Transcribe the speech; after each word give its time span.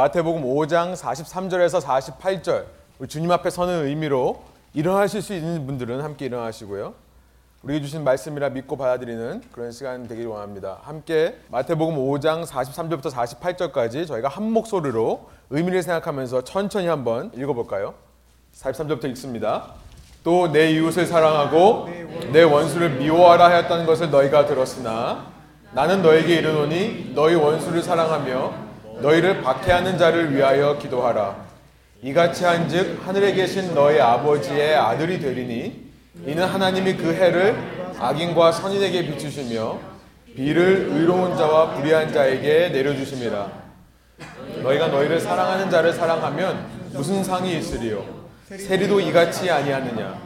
마태복음 0.00 0.44
5장 0.44 0.96
43절에서 0.96 1.82
48절 1.82 2.64
우리 2.98 3.06
주님 3.06 3.30
앞에 3.32 3.50
서는 3.50 3.84
의미로 3.84 4.44
일어나실 4.72 5.20
수 5.20 5.34
있는 5.34 5.66
분들은 5.66 6.00
함께 6.00 6.24
일어나시고요. 6.24 6.94
우리에게 7.62 7.84
주신 7.84 8.02
말씀이라 8.02 8.48
믿고 8.48 8.78
받아들이는 8.78 9.42
그런 9.52 9.72
시간 9.72 10.08
되길 10.08 10.26
원합니다. 10.26 10.78
함께 10.84 11.36
마태복음 11.48 11.96
5장 11.96 12.46
43절부터 12.46 13.12
48절까지 13.12 14.06
저희가 14.06 14.28
한 14.28 14.50
목소리로 14.50 15.28
의미를 15.50 15.82
생각하면서 15.82 16.44
천천히 16.44 16.86
한번 16.86 17.30
읽어볼까요? 17.36 17.92
43절부터 18.54 19.04
읽습니다. 19.10 19.74
또 20.24 20.48
내 20.50 20.70
이웃을 20.70 21.04
사랑하고 21.04 21.90
내 22.32 22.42
원수를 22.42 22.88
미워하라 22.92 23.50
하였다는 23.50 23.84
것을 23.84 24.10
너희가 24.10 24.46
들었으나 24.46 25.26
나는 25.72 26.00
너에게 26.00 26.36
이르노니 26.36 27.12
너희 27.14 27.34
원수를 27.34 27.82
사랑하며 27.82 28.69
너희를 29.00 29.42
박해하는 29.42 29.98
자를 29.98 30.34
위하여 30.34 30.78
기도하라. 30.78 31.36
이같이 32.02 32.44
한즉 32.44 33.00
하늘에 33.06 33.32
계신 33.32 33.74
너희 33.74 34.00
아버지의 34.00 34.74
아들이 34.76 35.20
되리니 35.20 35.90
이는 36.26 36.44
하나님이 36.44 36.96
그 36.96 37.12
해를 37.14 37.56
악인과 37.98 38.52
선인에게 38.52 39.06
비추시며 39.06 39.78
비를 40.34 40.88
의로운 40.92 41.36
자와 41.36 41.74
불의한 41.74 42.12
자에게 42.12 42.70
내려주심이라. 42.70 43.60
너희가 44.62 44.88
너희를 44.88 45.20
사랑하는 45.20 45.70
자를 45.70 45.92
사랑하면 45.92 46.66
무슨 46.92 47.22
상이 47.22 47.58
있으리요? 47.58 48.04
세리도 48.48 49.00
이같이 49.00 49.50
아니하느냐? 49.50 50.18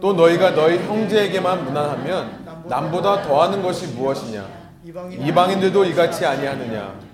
또 0.00 0.12
너희가 0.12 0.50
너희 0.50 0.78
형제에게만 0.78 1.64
무난하면 1.64 2.64
남보다 2.68 3.22
더하는 3.22 3.62
것이 3.62 3.86
무엇이냐? 3.88 4.46
이방인들도 4.84 5.84
이같이 5.86 6.24
아니하느냐? 6.26 7.05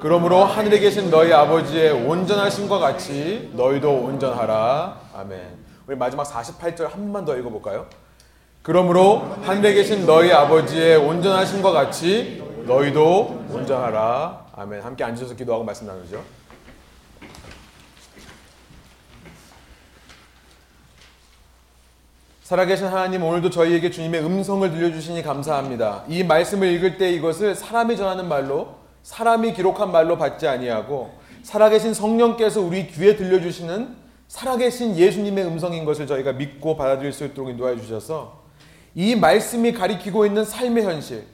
그러므로 0.00 0.44
하늘에 0.44 0.78
계신 0.78 1.10
너희 1.10 1.30
아버지의 1.30 1.92
온전하심과 1.92 2.78
같이 2.78 3.50
너희도 3.52 3.92
온전하라. 3.96 4.98
아멘. 5.14 5.58
우리 5.86 5.94
마지막 5.94 6.26
48절 6.26 6.84
한 6.84 6.92
번만 7.02 7.26
더 7.26 7.36
읽어볼까요? 7.36 7.86
그러므로 8.62 9.36
하늘에 9.42 9.74
계신 9.74 10.06
너희 10.06 10.32
아버지의 10.32 10.96
온전하심과 10.96 11.72
같이 11.72 12.42
너희도 12.64 13.44
온전하라. 13.50 14.46
아멘. 14.56 14.80
함께 14.80 15.04
앉으셔서 15.04 15.34
기도하고 15.34 15.64
말씀 15.64 15.86
나누죠. 15.86 16.24
살아계신 22.42 22.86
하나님 22.86 23.22
오늘도 23.22 23.50
저희에게 23.50 23.90
주님의 23.90 24.24
음성을 24.24 24.68
들려주시니 24.70 25.22
감사합니다. 25.22 26.04
이 26.08 26.24
말씀을 26.24 26.68
읽을 26.68 26.96
때 26.96 27.12
이것을 27.12 27.54
사람이 27.54 27.98
전하는 27.98 28.26
말로 28.26 28.79
사람이 29.02 29.54
기록한 29.54 29.90
말로 29.92 30.18
받지 30.18 30.46
아니하고 30.46 31.10
살아계신 31.42 31.94
성령께서 31.94 32.60
우리 32.60 32.86
귀에 32.88 33.16
들려주시는 33.16 33.96
살아계신 34.28 34.96
예수님의 34.96 35.44
음성인 35.46 35.84
것을 35.84 36.06
저희가 36.06 36.32
믿고 36.34 36.76
받아들일 36.76 37.12
수 37.12 37.24
있도록 37.24 37.50
인도해 37.50 37.76
주셔서 37.76 38.40
이 38.94 39.16
말씀이 39.16 39.72
가리키고 39.72 40.26
있는 40.26 40.44
삶의 40.44 40.84
현실, 40.84 41.24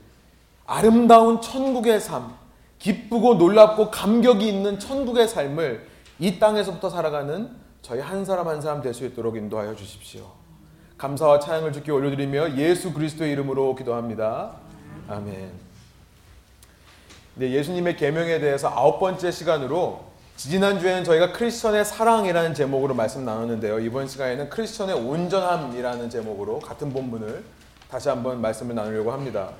아름다운 0.66 1.40
천국의 1.40 2.00
삶, 2.00 2.34
기쁘고 2.78 3.34
놀랍고 3.34 3.90
감격이 3.90 4.46
있는 4.48 4.78
천국의 4.78 5.28
삶을 5.28 5.86
이 6.18 6.38
땅에서부터 6.38 6.88
살아가는 6.90 7.50
저희 7.82 8.00
한 8.00 8.24
사람 8.24 8.48
한 8.48 8.60
사람 8.60 8.82
될 8.82 8.94
수 8.94 9.04
있도록 9.04 9.36
인도하여 9.36 9.74
주십시오. 9.74 10.22
감사와 10.98 11.40
찬양을 11.40 11.72
주께 11.72 11.92
올려드리며 11.92 12.56
예수 12.56 12.92
그리스도의 12.92 13.32
이름으로 13.32 13.74
기도합니다. 13.74 14.52
아멘. 15.08 15.65
네, 17.38 17.50
예수님의 17.50 17.96
계명에 17.98 18.38
대해서 18.40 18.68
아홉 18.68 18.98
번째 18.98 19.30
시간으로 19.30 20.00
지난 20.38 20.80
주에는 20.80 21.04
저희가 21.04 21.32
크리스천의 21.32 21.84
사랑이라는 21.84 22.54
제목으로 22.54 22.94
말씀 22.94 23.26
나눴는데요. 23.26 23.78
이번 23.80 24.08
시간에는 24.08 24.48
크리스천의 24.48 24.94
온전함이라는 24.94 26.08
제목으로 26.08 26.60
같은 26.60 26.90
본문을 26.94 27.44
다시 27.90 28.08
한번 28.08 28.40
말씀을 28.40 28.74
나누려고 28.74 29.12
합니다. 29.12 29.50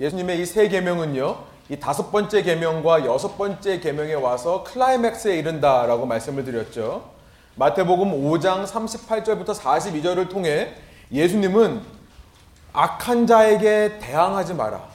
예수님의 0.00 0.40
이 0.40 0.46
세 0.46 0.68
계명은요. 0.68 1.36
이 1.68 1.76
다섯 1.78 2.10
번째 2.10 2.42
계명과 2.42 3.04
여섯 3.04 3.36
번째 3.36 3.78
계명에 3.80 4.14
와서 4.14 4.64
클라이맥스에 4.64 5.36
이른다라고 5.36 6.06
말씀을 6.06 6.44
드렸죠. 6.44 7.10
마태복음 7.56 8.10
5장 8.24 8.64
38절부터 8.66 9.54
42절을 9.54 10.30
통해 10.30 10.74
예수님은 11.12 11.82
악한 12.72 13.26
자에게 13.26 13.98
대항하지 14.00 14.54
마라. 14.54 14.91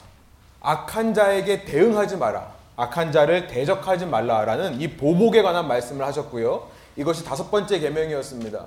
악한 0.68 1.14
자에게 1.14 1.64
대응하지 1.64 2.18
마라. 2.18 2.52
악한 2.76 3.10
자를 3.10 3.46
대적하지 3.46 4.04
말라라는 4.04 4.82
이 4.82 4.96
보복에 4.98 5.40
관한 5.40 5.66
말씀을 5.66 6.04
하셨고요. 6.04 6.68
이것이 6.96 7.24
다섯 7.24 7.50
번째 7.50 7.78
계명이었습니다. 7.78 8.66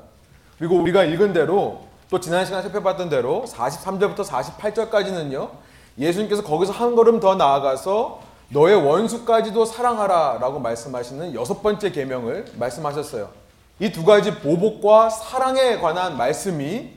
그리고 0.57 0.77
우리가 0.77 1.03
읽은 1.03 1.31
대로 1.33 1.81
또 2.09 2.19
지난 2.19 2.43
시간에 2.43 2.63
살펴봤던 2.63 3.09
대로 3.09 3.45
43절부터 3.47 4.25
48절까지는요. 4.25 5.49
예수님께서 5.99 6.41
거기서 6.41 6.73
한 6.73 6.95
걸음 6.95 7.19
더 7.19 7.35
나아가서 7.35 8.21
너의 8.49 8.75
원수까지도 8.83 9.65
사랑하라라고 9.65 10.59
말씀하시는 10.59 11.35
여섯 11.35 11.61
번째 11.61 11.91
계명을 11.91 12.45
말씀하셨어요. 12.55 13.29
이 13.79 13.91
두 13.91 14.03
가지 14.05 14.33
보복과 14.39 15.11
사랑에 15.11 15.77
관한 15.77 16.17
말씀이 16.17 16.93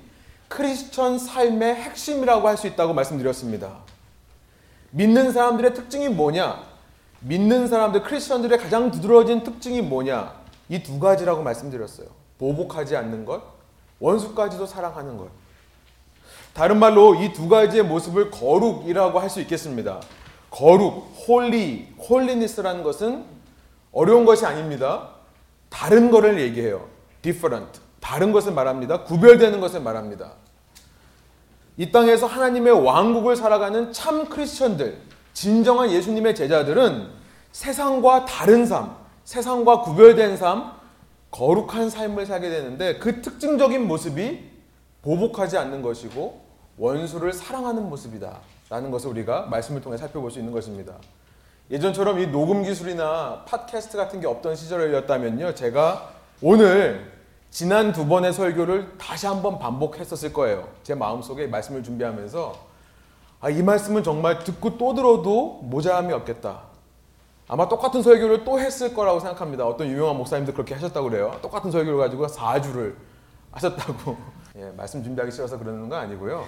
크리스천 0.49 1.19
삶의 1.19 1.75
핵심이라고 1.75 2.49
할 2.49 2.57
수 2.57 2.67
있다고 2.69 2.95
말씀드렸습니다. 2.95 3.85
믿는 4.95 5.33
사람들의 5.33 5.75
특징이 5.75 6.09
뭐냐? 6.09 6.63
믿는 7.21 7.67
사람들, 7.67 8.03
크리스천들의 8.03 8.59
가장 8.59 8.93
두드러진 8.93 9.43
특징이 9.43 9.83
뭐냐? 9.83 10.33
이 10.69 10.83
두 10.83 11.01
가지라고 11.01 11.43
말씀드렸어요. 11.43 12.07
보복하지 12.39 12.97
않는 12.97 13.25
것, 13.25 13.43
원수까지도 13.99 14.67
사랑하는 14.67 15.17
것. 15.17 15.29
다른 16.53 16.79
말로 16.79 17.17
이 17.17 17.33
두 17.33 17.49
가지의 17.49 17.83
모습을 17.85 18.31
거룩이라고 18.31 19.19
할 19.19 19.29
수 19.29 19.41
있겠습니다. 19.41 20.01
거룩, 20.51 21.13
holy, 21.27 21.93
holiness라는 22.09 22.85
것은 22.85 23.25
어려운 23.91 24.25
것이 24.25 24.47
아닙니다. 24.47 25.09
다른 25.71 26.13
것을 26.13 26.41
얘기해요. 26.41 26.87
different. 27.23 27.81
다른 28.01 28.31
것을 28.31 28.53
말합니다. 28.53 29.03
구별되는 29.03 29.61
것을 29.61 29.81
말합니다. 29.81 30.35
이 31.77 31.91
땅에서 31.91 32.27
하나님의 32.27 32.85
왕국을 32.85 33.37
살아가는 33.37 33.93
참 33.93 34.29
크리스천들, 34.29 34.99
진정한 35.33 35.91
예수님의 35.91 36.35
제자들은 36.35 37.09
세상과 37.53 38.25
다른 38.25 38.65
삶, 38.67 38.97
세상과 39.25 39.83
구별된 39.83 40.37
삶, 40.37 40.73
거룩한 41.31 41.91
삶을 41.91 42.27
살게 42.27 42.49
되는데 42.49 42.99
그 42.99 43.21
특징적인 43.21 43.89
모습이 43.89 44.51
보복하지 45.03 45.59
않는 45.59 45.83
것이고 45.83 46.41
원수를 46.79 47.33
사랑하는 47.33 47.89
모습이다. 47.89 48.39
라는 48.71 48.91
것을 48.91 49.11
우리가 49.11 49.43
말씀을 49.43 49.81
통해 49.81 49.97
살펴볼 49.97 50.31
수 50.31 50.39
있는 50.39 50.53
것입니다. 50.53 50.95
예전처럼 51.71 52.19
이 52.21 52.27
녹음 52.29 52.63
기술이나 52.63 53.45
팟캐스트 53.47 53.97
같은 53.97 54.21
게 54.21 54.27
없던 54.27 54.57
시절이었다면요. 54.57 55.55
제가 55.55 56.11
오늘 56.41 57.14
지난 57.55 57.93
두 57.93 58.05
번의 58.09 58.33
설교를 58.33 58.99
다시 58.99 59.29
한번 59.29 59.61
반복했었을 59.61 60.33
거예요. 60.33 60.67
제 60.83 60.97
마음속에 60.97 61.47
말씀을 61.47 61.85
준비하면서 61.85 62.53
아, 63.41 63.49
이 63.49 63.63
말씀은 63.63 64.03
정말 64.03 64.41
듣고 64.43 64.77
또 64.77 64.93
들어도 64.93 65.61
모자람이 65.63 66.13
없겠다. 66.15 66.63
아마 67.47 67.69
똑같은 67.69 68.03
설교를 68.03 68.43
또 68.43 68.59
했을 68.59 68.93
거라고 68.93 69.21
생각합니다. 69.21 69.65
어떤 69.69 69.87
유명한 69.87 70.17
목사님도 70.17 70.53
그렇게 70.53 70.75
하셨다고 70.75 71.09
그래요. 71.09 71.39
똑같은 71.43 71.71
설교를 71.71 71.97
가지고 71.97 72.27
4주를 72.27 72.95
하셨다고. 73.53 74.17
예, 74.59 74.73
말씀 74.77 75.05
준비하기 75.05 75.31
싫어서 75.31 75.57
그러는 75.57 75.89
건 75.89 76.01
아니고요. 76.01 76.45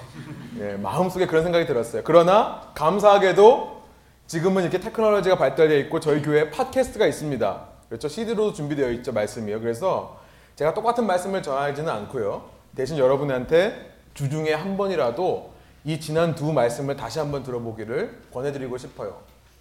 예, 0.59 0.72
마음속에 0.72 1.28
그런 1.28 1.45
생각이 1.45 1.66
들었어요. 1.66 2.03
그러나 2.05 2.72
감사하게도 2.75 3.81
지금은 4.27 4.65
이렇게 4.65 4.81
테크놀로지가 4.81 5.39
발달되어 5.39 5.78
있고 5.83 6.00
저희 6.00 6.21
교회에 6.21 6.50
팟캐스트가 6.50 7.06
있습니다. 7.06 7.61
그렇죠. 7.91 8.09
CD로도 8.09 8.54
준비되어 8.54 8.91
있죠. 8.91 9.13
말씀이요. 9.13 9.60
그래서 9.60 10.26
제가 10.57 10.73
똑같은 10.73 11.07
말씀을 11.07 11.43
전하지는 11.43 11.89
않고요. 11.91 12.45
대신 12.75 12.97
여러분한테 12.97 13.93
주중에 14.15 14.53
한 14.55 14.79
번이라도 14.79 15.53
이 15.85 16.01
지난 16.01 16.35
두 16.35 16.53
말씀을 16.53 16.97
다시 16.97 17.19
한번 17.19 17.43
들어보기를 17.43 18.23
권해드리고 18.33 18.79
싶어요. 18.79 19.19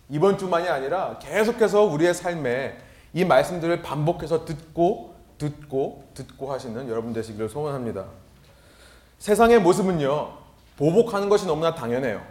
이번 0.09 0.37
주만이 0.37 0.67
아니라 0.69 1.19
계속해서 1.19 1.83
우리의 1.83 2.13
삶에 2.13 2.77
이 3.13 3.25
말씀들을 3.25 3.81
반복해서 3.81 4.45
듣고 4.45 5.15
듣고 5.37 6.05
듣고 6.13 6.53
하시는 6.53 6.87
여러분 6.89 7.11
되시기를 7.11 7.49
소원합니다. 7.49 8.05
세상의 9.19 9.59
모습은요, 9.59 10.31
보복하는 10.77 11.27
것이 11.27 11.45
너무나 11.45 11.75
당연해요. 11.75 12.21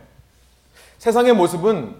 세상의 0.99 1.35
모습은 1.35 1.97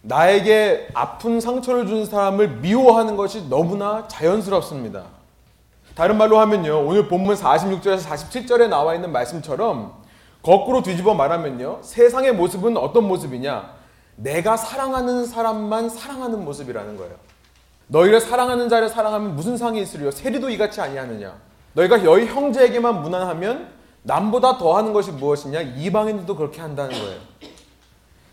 나에게 0.00 0.88
아픈 0.94 1.40
상처를 1.40 1.86
준 1.86 2.06
사람을 2.06 2.60
미워하는 2.60 3.16
것이 3.16 3.48
너무나 3.50 4.08
자연스럽습니다. 4.08 5.15
다른 5.96 6.18
말로 6.18 6.38
하면요. 6.40 6.86
오늘 6.86 7.08
본문 7.08 7.36
46절에서 7.36 8.00
47절에 8.02 8.68
나와 8.68 8.94
있는 8.94 9.12
말씀처럼 9.12 9.94
거꾸로 10.42 10.82
뒤집어 10.82 11.14
말하면요. 11.14 11.78
세상의 11.80 12.34
모습은 12.34 12.76
어떤 12.76 13.04
모습이냐? 13.08 13.74
내가 14.16 14.58
사랑하는 14.58 15.24
사람만 15.24 15.88
사랑하는 15.88 16.44
모습이라는 16.44 16.98
거예요. 16.98 17.14
너희를 17.86 18.20
사랑하는 18.20 18.68
자를 18.68 18.90
사랑하면 18.90 19.36
무슨 19.36 19.56
상이 19.56 19.80
있으리요? 19.80 20.10
세리도 20.10 20.50
이같이 20.50 20.82
아니하느냐? 20.82 21.34
너희가 21.72 21.96
너희 21.96 22.26
형제에게만 22.26 23.00
무난하면 23.00 23.68
남보다 24.02 24.58
더하는 24.58 24.92
것이 24.92 25.12
무엇이냐? 25.12 25.62
이방인들도 25.62 26.36
그렇게 26.36 26.60
한다는 26.60 26.90
거예요. 26.90 27.20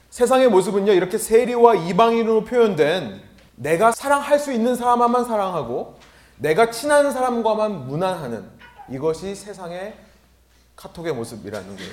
세상의 0.10 0.50
모습은요 0.50 0.92
이렇게 0.92 1.18
세리와 1.18 1.76
이방인으로 1.76 2.44
표현된 2.44 3.22
내가 3.56 3.94
사랑할 3.94 4.38
수 4.38 4.52
있는 4.52 4.76
사람만 4.76 5.24
사랑하고 5.24 5.96
내가 6.38 6.72
친한 6.72 7.12
사람과만 7.12 7.88
무난하는 7.88 8.46
이것이 8.90 9.36
세상의 9.36 9.96
카톡의 10.76 11.14
모습이라는 11.14 11.76
거예요. 11.76 11.92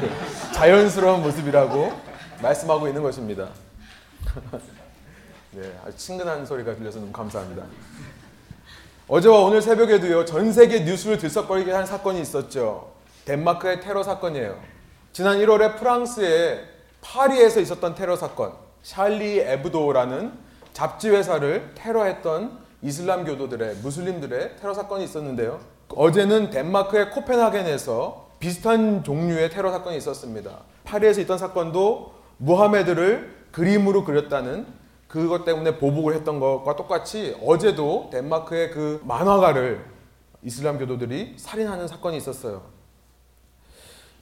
그 0.00 0.52
자연스러운 0.52 1.22
모습이라고 1.22 1.92
말씀하고 2.42 2.88
있는 2.88 3.02
것입니다. 3.02 3.48
네, 5.52 5.78
아주 5.84 5.96
친근한 5.96 6.46
소리가 6.46 6.74
들려서 6.76 7.00
너무 7.00 7.12
감사합니다. 7.12 7.64
어제와 9.08 9.40
오늘 9.40 9.62
새벽에도요 9.62 10.24
전 10.24 10.52
세계 10.52 10.80
뉴스를 10.80 11.18
들썩거리게 11.18 11.72
한 11.72 11.86
사건이 11.86 12.20
있었죠. 12.20 12.92
덴마크의 13.24 13.80
테러 13.80 14.02
사건이에요. 14.02 14.60
지난 15.12 15.38
1월에 15.38 15.78
프랑스의 15.78 16.64
파리에서 17.00 17.60
있었던 17.60 17.94
테러 17.94 18.16
사건, 18.16 18.52
샬리 18.82 19.38
에브도라는 19.40 20.32
잡지 20.72 21.08
회사를 21.08 21.72
테러했던 21.74 22.65
이슬람 22.86 23.24
교도들의 23.24 23.78
무슬림들의 23.82 24.58
테러 24.60 24.72
사건이 24.72 25.02
있었는데요. 25.02 25.58
어제는 25.88 26.50
덴마크의 26.50 27.10
코펜하겐에서 27.10 28.28
비슷한 28.38 29.02
종류의 29.02 29.50
테러 29.50 29.72
사건이 29.72 29.96
있었습니다. 29.96 30.58
파리에서 30.84 31.20
있던 31.22 31.36
사건도 31.36 32.12
무하메드를 32.36 33.34
그림으로 33.50 34.04
그렸다는 34.04 34.66
그것 35.08 35.44
때문에 35.44 35.78
보복을 35.78 36.14
했던 36.14 36.38
것과 36.38 36.76
똑같이 36.76 37.36
어제도 37.44 38.08
덴마크의 38.12 38.70
그 38.70 39.00
만화가를 39.02 39.84
이슬람 40.44 40.78
교도들이 40.78 41.34
살인하는 41.38 41.88
사건이 41.88 42.16
있었어요. 42.18 42.62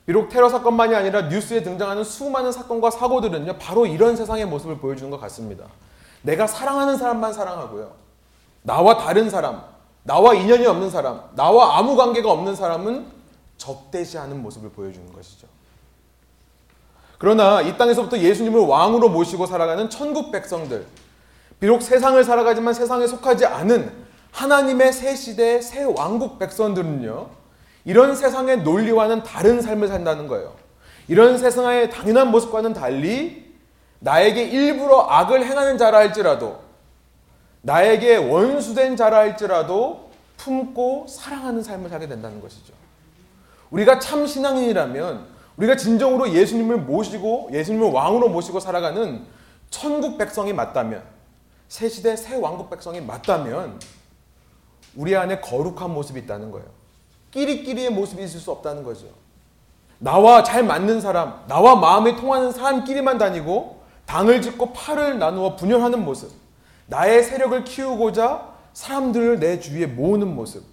비록 0.06 0.31
테러 0.31 0.49
사건만이 0.49 0.94
아니라 0.94 1.22
뉴스에 1.28 1.62
등장하는 1.62 2.02
수많은 2.02 2.50
사건과 2.50 2.90
사고들은요, 2.90 3.58
바로 3.58 3.84
이런 3.84 4.17
세상의 4.17 4.46
모습을 4.46 4.78
보여주는 4.78 5.10
것 5.10 5.20
같습니다. 5.20 5.67
내가 6.22 6.46
사랑하는 6.46 6.96
사람만 6.96 7.34
사랑하고요. 7.34 8.03
나와 8.64 8.96
다른 8.96 9.28
사람, 9.28 9.62
나와 10.05 10.32
인연이 10.34 10.66
없는 10.66 10.90
사람, 10.90 11.20
나와 11.37 11.78
아무 11.78 11.96
관계가 11.96 12.31
없는 12.31 12.56
사람은 12.56 13.06
적대시하는 13.58 14.43
모습을 14.43 14.70
보여주는 14.70 15.12
것이죠. 15.12 15.46
그러나 17.19 17.61
이 17.61 17.76
땅에서부터 17.76 18.19
예수님을 18.19 18.61
왕으로 18.61 19.11
모시고 19.11 19.44
살아가는 19.44 19.88
천국 19.90 20.32
백성들, 20.32 20.87
비록 21.61 21.82
세상을 21.82 22.22
살아가지만 22.25 22.72
세상에 22.72 23.06
속하지 23.06 23.44
않은 23.44 23.93
하나님의 24.32 24.94
새 24.94 25.14
시대의 25.14 25.60
새 25.62 25.84
왕국 25.84 26.38
백성들은요, 26.38 27.28
이런 27.84 28.17
세상의 28.17 28.62
논리와는 28.62 29.25
다른 29.25 29.60
삶을 29.60 29.88
산다는 29.88 30.26
거예요. 30.26 30.55
이런 31.06 31.37
세상의 31.37 31.90
당연한 31.90 32.31
모습과는 32.31 32.72
달리 32.72 33.44
나에게 34.00 34.43
일부러 34.43 35.00
악을 35.02 35.44
행하는 35.44 35.76
자라 35.76 35.99
할지라도 35.99 36.63
나에게 37.64 38.16
원수된 38.16 38.96
자라 38.96 39.19
할지라도 39.19 40.11
품고 40.37 41.06
사랑하는 41.08 41.62
삶을 41.62 41.88
살게 41.88 42.06
된다는 42.06 42.40
것이죠. 42.40 42.75
우리가 43.70 43.99
참 43.99 44.26
신앙인이라면 44.26 45.26
우리가 45.56 45.76
진정으로 45.76 46.31
예수님을 46.31 46.76
모시고 46.78 47.49
예수님을 47.52 47.90
왕으로 47.90 48.28
모시고 48.28 48.61
살아가는 48.61 49.25
천국 49.70 50.19
백성이 50.19 50.52
맞다면 50.52 51.02
새 51.69 51.88
시대 51.88 52.16
새 52.16 52.37
왕국 52.37 52.69
백성이 52.69 53.00
맞다면 53.00 53.81
우리 54.94 55.17
안에 55.17 55.40
거룩한 55.40 55.93
모습이 55.93 56.20
있다는 56.20 56.50
거예요. 56.50 56.67
끼리끼리의 57.31 57.90
모습이 57.90 58.22
있을 58.22 58.40
수 58.40 58.50
없다는 58.52 58.84
거죠. 58.84 59.06
나와 59.99 60.43
잘 60.43 60.62
맞는 60.64 61.00
사람, 61.00 61.43
나와 61.49 61.75
마음이 61.76 62.17
통하는 62.17 62.52
사람끼리만 62.52 63.17
다니고 63.17 63.82
당을 64.05 64.43
짓고 64.43 64.75
팔을 64.75 65.19
나누어 65.19 65.56
분열하는 65.56 66.05
모습, 66.05 66.31
나의 66.86 67.22
세력을 67.22 67.64
키우고자 67.64 68.54
사람들을 68.72 69.40
내 69.40 69.60
주위에 69.60 69.86
모으는 69.86 70.34
모습, 70.34 70.64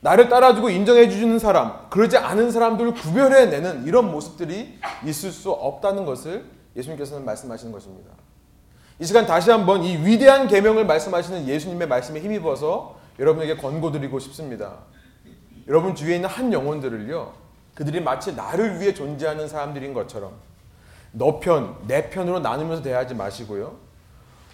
나를 0.00 0.28
따라주고 0.28 0.70
인정해 0.70 1.08
주는 1.08 1.38
사람, 1.38 1.88
그러지 1.90 2.16
않은 2.16 2.50
사람들을 2.50 2.94
구별해내는 2.94 3.86
이런 3.86 4.10
모습들이 4.10 4.78
있을 5.04 5.32
수 5.32 5.50
없다는 5.50 6.04
것을 6.04 6.44
예수님께서는 6.76 7.24
말씀하시는 7.24 7.72
것입니다. 7.72 8.10
이 8.98 9.04
시간 9.04 9.26
다시 9.26 9.50
한번 9.50 9.82
이 9.82 9.96
위대한 9.96 10.48
계명을 10.48 10.86
말씀하시는 10.86 11.46
예수님의 11.46 11.88
말씀에 11.88 12.20
힘입어서 12.20 12.96
여러분에게 13.18 13.56
권고드리고 13.56 14.18
싶습니다. 14.20 14.78
여러분 15.68 15.94
주위에 15.94 16.16
있는 16.16 16.28
한 16.28 16.52
영혼들을요, 16.52 17.32
그들이 17.74 18.00
마치 18.00 18.34
나를 18.34 18.80
위해 18.80 18.94
존재하는 18.94 19.48
사람들인 19.48 19.92
것처럼 19.92 20.32
너 21.12 21.40
편, 21.40 21.76
내 21.86 22.08
편으로 22.10 22.40
나누면서 22.40 22.82
대하지 22.82 23.14
마시고요. 23.14 23.85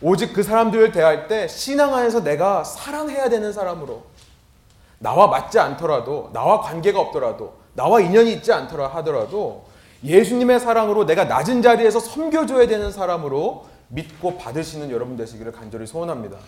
오직 0.02 0.32
그 0.32 0.42
사람들을 0.42 0.92
대할 0.92 1.28
때 1.28 1.46
신앙 1.48 1.94
안에서 1.94 2.22
내가 2.22 2.64
사랑해야 2.64 3.28
되는 3.28 3.52
사람으로 3.52 4.02
나와 4.98 5.28
맞지 5.28 5.58
않더라도 5.58 6.30
나와 6.32 6.60
관계가 6.60 7.00
없더라도 7.00 7.54
나와 7.74 8.00
인연이 8.00 8.32
있지 8.32 8.52
않더라 8.52 8.88
하더라도 8.88 9.64
예수님의 10.04 10.60
사랑으로 10.60 11.06
내가 11.06 11.24
낮은 11.24 11.62
자리에서 11.62 12.00
섬겨줘야 12.00 12.66
되는 12.66 12.90
사람으로 12.90 13.66
믿고 13.88 14.38
받으시는 14.38 14.90
여러분 14.90 15.16
되시기를 15.16 15.52
간절히 15.52 15.86
소원합니다. 15.86 16.38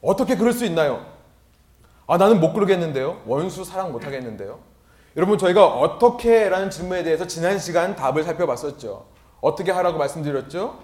어떻게 0.00 0.36
그럴 0.36 0.52
수 0.52 0.64
있나요? 0.64 1.06
아, 2.06 2.16
나는 2.16 2.40
못 2.40 2.52
그러겠는데요? 2.52 3.22
원수 3.26 3.64
사랑 3.64 3.92
못 3.92 4.04
하겠는데요? 4.04 4.58
여러분, 5.16 5.38
저희가 5.38 5.66
어떻게 5.66 6.48
라는 6.48 6.70
질문에 6.70 7.04
대해서 7.04 7.26
지난 7.26 7.58
시간 7.58 7.94
답을 7.94 8.24
살펴봤었죠. 8.24 9.06
어떻게 9.40 9.70
하라고 9.70 9.98
말씀드렸죠? 9.98 10.78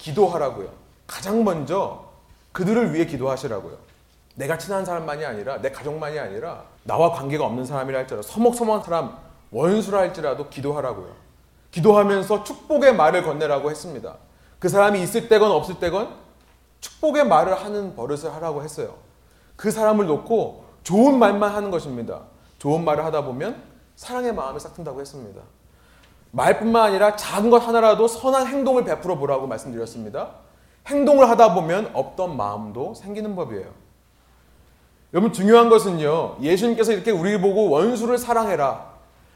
기도하라고요. 0.00 0.70
가장 1.06 1.44
먼저 1.44 2.10
그들을 2.52 2.94
위해 2.94 3.06
기도하시라고요. 3.06 3.76
내가 4.34 4.56
친한 4.58 4.84
사람만이 4.84 5.24
아니라 5.24 5.60
내 5.60 5.70
가족만이 5.70 6.18
아니라 6.18 6.64
나와 6.84 7.12
관계가 7.12 7.44
없는 7.44 7.64
사람이라 7.64 7.98
할지라도 7.98 8.26
서먹서먹한 8.26 8.82
사람 8.82 9.18
원수라 9.50 9.98
할지라도 9.98 10.48
기도하라고요. 10.48 11.14
기도하면서 11.70 12.44
축복의 12.44 12.94
말을 12.94 13.22
건네라고 13.22 13.70
했습니다. 13.70 14.16
그 14.58 14.68
사람이 14.68 15.02
있을 15.02 15.28
때건 15.28 15.50
없을 15.50 15.78
때건 15.78 16.16
축복의 16.80 17.26
말을 17.26 17.62
하는 17.62 17.94
버릇을 17.94 18.32
하라고 18.34 18.62
했어요. 18.62 18.96
그 19.56 19.70
사람을 19.70 20.06
놓고 20.06 20.64
좋은 20.82 21.18
말만 21.18 21.54
하는 21.54 21.70
것입니다. 21.70 22.22
좋은 22.58 22.84
말을 22.84 23.04
하다 23.04 23.24
보면 23.24 23.62
사랑의 23.96 24.34
마음이 24.34 24.58
싹 24.58 24.74
튼다고 24.74 25.00
했습니다. 25.00 25.40
말뿐만 26.32 26.82
아니라 26.82 27.16
작은 27.16 27.50
것 27.50 27.58
하나라도 27.58 28.06
선한 28.06 28.46
행동을 28.46 28.84
베풀어 28.84 29.16
보라고 29.16 29.46
말씀드렸습니다. 29.46 30.30
행동을 30.86 31.28
하다 31.28 31.54
보면 31.54 31.90
없던 31.92 32.36
마음도 32.36 32.94
생기는 32.94 33.34
법이에요. 33.34 33.66
여러분 35.12 35.32
중요한 35.32 35.68
것은요. 35.68 36.36
예수님께서 36.40 36.92
이렇게 36.92 37.10
우리를 37.10 37.40
보고 37.40 37.68
원수를 37.68 38.16
사랑해라. 38.16 38.90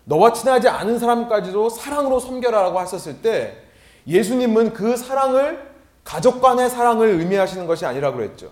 너와 0.04 0.32
친하지 0.32 0.68
않은 0.68 0.98
사람까지도 0.98 1.70
사랑으로 1.70 2.20
섬겨라라고 2.20 2.78
하셨을 2.78 3.22
때 3.22 3.56
예수님은 4.06 4.72
그 4.72 4.96
사랑을 4.96 5.72
가족 6.04 6.40
간의 6.40 6.68
사랑을 6.68 7.08
의미하시는 7.08 7.66
것이 7.66 7.86
아니라고 7.86 8.18
그랬죠. 8.18 8.50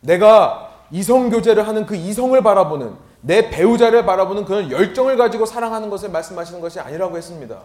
내가 0.00 0.70
이성 0.90 1.30
교제를 1.30 1.68
하는 1.68 1.86
그 1.86 1.94
이성을 1.94 2.40
바라보는 2.42 2.96
내 3.22 3.50
배우자를 3.50 4.06
바라보는 4.06 4.44
그런 4.44 4.70
열정을 4.70 5.16
가지고 5.16 5.46
사랑하는 5.46 5.90
것을 5.90 6.10
말씀하시는 6.10 6.60
것이 6.60 6.80
아니라고 6.80 7.16
했습니다. 7.16 7.60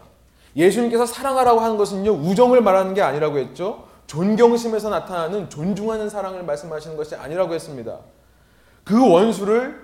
예수님께서 0.56 1.06
사랑하라고 1.06 1.60
하는 1.60 1.78
것은요, 1.78 2.12
우정을 2.12 2.62
말하는 2.62 2.94
게 2.94 3.02
아니라고 3.02 3.38
했죠. 3.38 3.86
존경심에서 4.08 4.90
나타나는 4.90 5.50
존중하는 5.50 6.10
사랑을 6.10 6.44
말씀하시는 6.44 6.96
것이 6.96 7.16
아니라고 7.16 7.54
했습니다. 7.54 7.98
그 8.84 9.12
원수를 9.12 9.82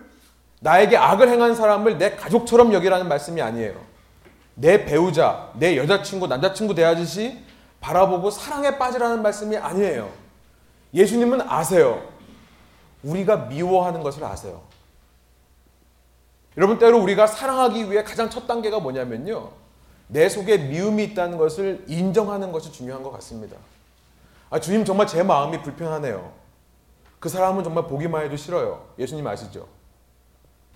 나에게 0.59 0.95
악을 0.95 1.27
행한 1.29 1.55
사람을 1.55 1.97
내 1.97 2.15
가족처럼 2.15 2.71
여기라는 2.73 3.07
말씀이 3.07 3.41
아니에요. 3.41 3.73
내 4.53 4.85
배우자, 4.85 5.49
내 5.55 5.75
여자친구, 5.75 6.27
남자친구 6.27 6.75
대하듯이 6.75 7.39
바라보고 7.79 8.29
사랑에 8.29 8.77
빠지라는 8.77 9.23
말씀이 9.23 9.57
아니에요. 9.57 10.09
예수님은 10.93 11.41
아세요. 11.41 12.03
우리가 13.01 13.37
미워하는 13.37 14.03
것을 14.03 14.23
아세요. 14.23 14.61
여러분 16.57 16.77
때로 16.77 17.01
우리가 17.01 17.27
사랑하기 17.27 17.91
위해 17.91 18.03
가장 18.03 18.29
첫 18.29 18.47
단계가 18.47 18.79
뭐냐면요. 18.79 19.51
내 20.07 20.27
속에 20.27 20.57
미움이 20.57 21.03
있다는 21.05 21.37
것을 21.37 21.85
인정하는 21.87 22.51
것이 22.51 22.71
중요한 22.71 23.01
것 23.03 23.11
같습니다. 23.11 23.55
아, 24.49 24.59
주님 24.59 24.83
정말 24.83 25.07
제 25.07 25.23
마음이 25.23 25.61
불편하네요. 25.61 26.33
그 27.19 27.29
사람은 27.29 27.63
정말 27.63 27.87
보기만 27.87 28.25
해도 28.25 28.35
싫어요. 28.35 28.85
예수님 28.99 29.25
아시죠? 29.25 29.67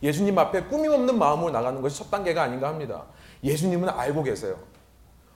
예수님 0.01 0.37
앞에 0.37 0.63
꾸밈 0.63 0.93
없는 0.93 1.17
마음으로 1.17 1.51
나가는 1.51 1.81
것이 1.81 1.97
첫 1.97 2.09
단계가 2.09 2.43
아닌가 2.43 2.69
합니다. 2.69 3.03
예수님은 3.43 3.89
알고 3.89 4.23
계세요. 4.23 4.55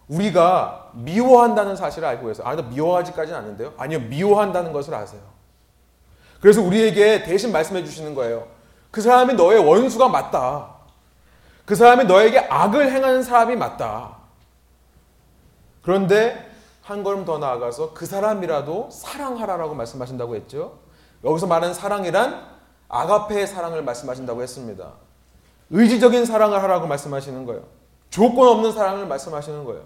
우리가 0.07 0.91
미워한다는 0.93 1.75
사실을 1.75 2.07
알고 2.07 2.27
계세요. 2.27 2.47
아, 2.47 2.55
나 2.55 2.61
미워하지까지는 2.61 3.39
않는데요. 3.39 3.73
아니요, 3.77 3.99
미워한다는 4.01 4.71
것을 4.71 4.93
아세요. 4.93 5.21
그래서 6.39 6.61
우리에게 6.61 7.23
대신 7.23 7.51
말씀해 7.51 7.83
주시는 7.83 8.15
거예요. 8.15 8.47
그 8.91 9.01
사람이 9.01 9.35
너의 9.35 9.59
원수가 9.59 10.09
맞다. 10.09 10.75
그 11.65 11.75
사람이 11.75 12.05
너에게 12.05 12.39
악을 12.39 12.91
행하는 12.91 13.21
사람이 13.21 13.55
맞다. 13.55 14.17
그런데 15.81 16.49
한 16.81 17.03
걸음 17.03 17.23
더 17.25 17.37
나아가서 17.37 17.93
그 17.93 18.05
사람이라도 18.05 18.89
사랑하라라고 18.91 19.75
말씀하신다고 19.75 20.35
했죠. 20.35 20.79
여기서 21.23 21.45
말하는 21.45 21.73
사랑이란 21.73 22.43
아가페의 22.87 23.45
사랑을 23.45 23.83
말씀하신다고 23.83 24.41
했습니다. 24.41 24.93
의지적인 25.69 26.25
사랑을 26.25 26.63
하라고 26.63 26.87
말씀하시는 26.87 27.45
거예요. 27.45 27.63
조건 28.09 28.47
없는 28.47 28.71
사랑을 28.71 29.05
말씀하시는 29.05 29.65
거예요. 29.65 29.83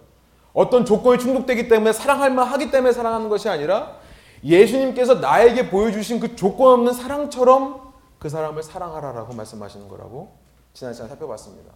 어떤 0.53 0.85
조건이 0.85 1.19
충족되기 1.19 1.67
때문에 1.67 1.91
사랑할 1.91 2.31
만하기 2.31 2.71
때문에 2.71 2.93
사랑하는 2.93 3.27
것이 3.27 3.49
아니라 3.49 3.97
예수님께서 4.43 5.15
나에게 5.15 5.69
보여주신 5.69 6.19
그 6.19 6.35
조건 6.35 6.73
없는 6.73 6.93
사랑처럼 6.93 7.92
그 8.23 8.29
사람을 8.29 8.63
사랑하라라고 8.63 9.33
말씀하시는 9.33 9.89
거라고 9.89 10.31
지난 10.73 10.93
시간에 10.93 11.09
살펴봤습니다. 11.09 11.73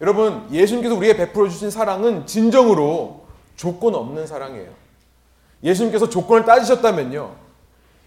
여러분, 0.00 0.46
예수님께서 0.52 0.94
우리에게 0.94 1.16
베풀어 1.18 1.48
주신 1.48 1.68
사랑은 1.68 2.26
진정으로 2.26 3.24
조건 3.56 3.96
없는 3.96 4.24
사랑이에요. 4.28 4.70
예수님께서 5.64 6.08
조건을 6.08 6.44
따지셨다면요. 6.44 7.34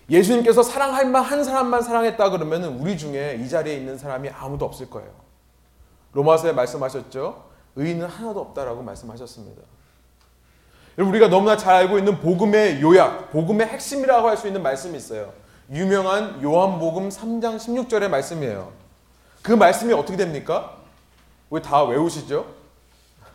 예수님께서 0.10 0.64
사랑할 0.64 1.06
만한 1.08 1.44
사람만 1.44 1.82
사랑했다 1.82 2.30
그러면 2.30 2.64
우리 2.80 2.98
중에 2.98 3.38
이 3.44 3.50
자리에 3.50 3.76
있는 3.76 3.98
사람이 3.98 4.30
아무도 4.30 4.64
없을 4.64 4.90
거예요. 4.90 5.12
로마서에 6.14 6.54
말씀하셨죠. 6.54 7.44
의인은 7.76 8.08
하나도 8.08 8.40
없다라고 8.40 8.82
말씀하셨습니다. 8.82 9.62
여러분 10.98 11.14
우리가 11.14 11.28
너무나 11.28 11.58
잘 11.58 11.76
알고 11.76 11.98
있는 11.98 12.22
복음의 12.22 12.82
요약, 12.82 13.32
복음의 13.32 13.68
핵심이라고 13.68 14.30
할 14.30 14.38
수 14.38 14.48
있는 14.48 14.64
말씀이 14.64 14.96
있어요. 14.96 15.34
유명한 15.72 16.42
요한복음 16.42 17.10
3장 17.10 17.58
16절의 17.58 18.08
말씀이에요. 18.08 18.72
그 19.42 19.52
말씀이 19.52 19.94
어떻게 19.94 20.18
됩니까? 20.18 20.78
우리 21.50 21.62
다 21.62 21.84
외우시죠? 21.84 22.46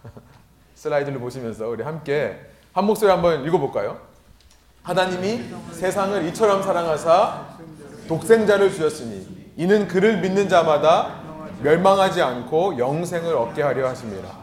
슬라이드를 0.74 1.18
보시면서 1.20 1.68
우리 1.68 1.82
함께 1.82 2.40
한 2.72 2.86
목소리 2.86 3.10
한번 3.10 3.44
읽어볼까요? 3.44 3.98
하나님이 4.82 5.44
세상을 5.72 6.24
이처럼 6.28 6.62
사랑하사 6.62 7.46
독생자를 8.08 8.70
주셨으니 8.70 9.52
이는 9.56 9.86
그를 9.86 10.20
믿는 10.20 10.48
자마다 10.48 11.20
멸망하지 11.62 12.22
않고 12.22 12.78
영생을 12.78 13.36
얻게 13.36 13.62
하려 13.62 13.88
하십니다. 13.88 14.42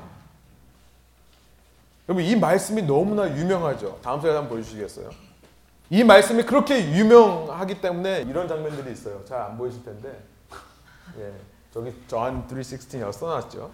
여러분 2.07 2.23
이 2.23 2.35
말씀이 2.35 2.83
너무나 2.83 3.27
유명하죠. 3.35 3.99
다음 4.01 4.21
슬라이드 4.21 4.37
한번 4.37 4.55
보여주시겠어요? 4.57 5.28
이 5.89 6.03
말씀이 6.03 6.43
그렇게 6.43 6.91
유명하기 6.91 7.81
때문에 7.81 8.21
이런 8.21 8.47
장면들이 8.47 8.91
있어요. 8.91 9.23
잘 9.25 9.39
안 9.41 9.57
보이실 9.57 9.83
텐데, 9.83 10.23
예, 11.17 11.33
저기 11.73 11.93
저한 12.07 12.47
316이라고 12.47 13.11
써놨죠. 13.11 13.71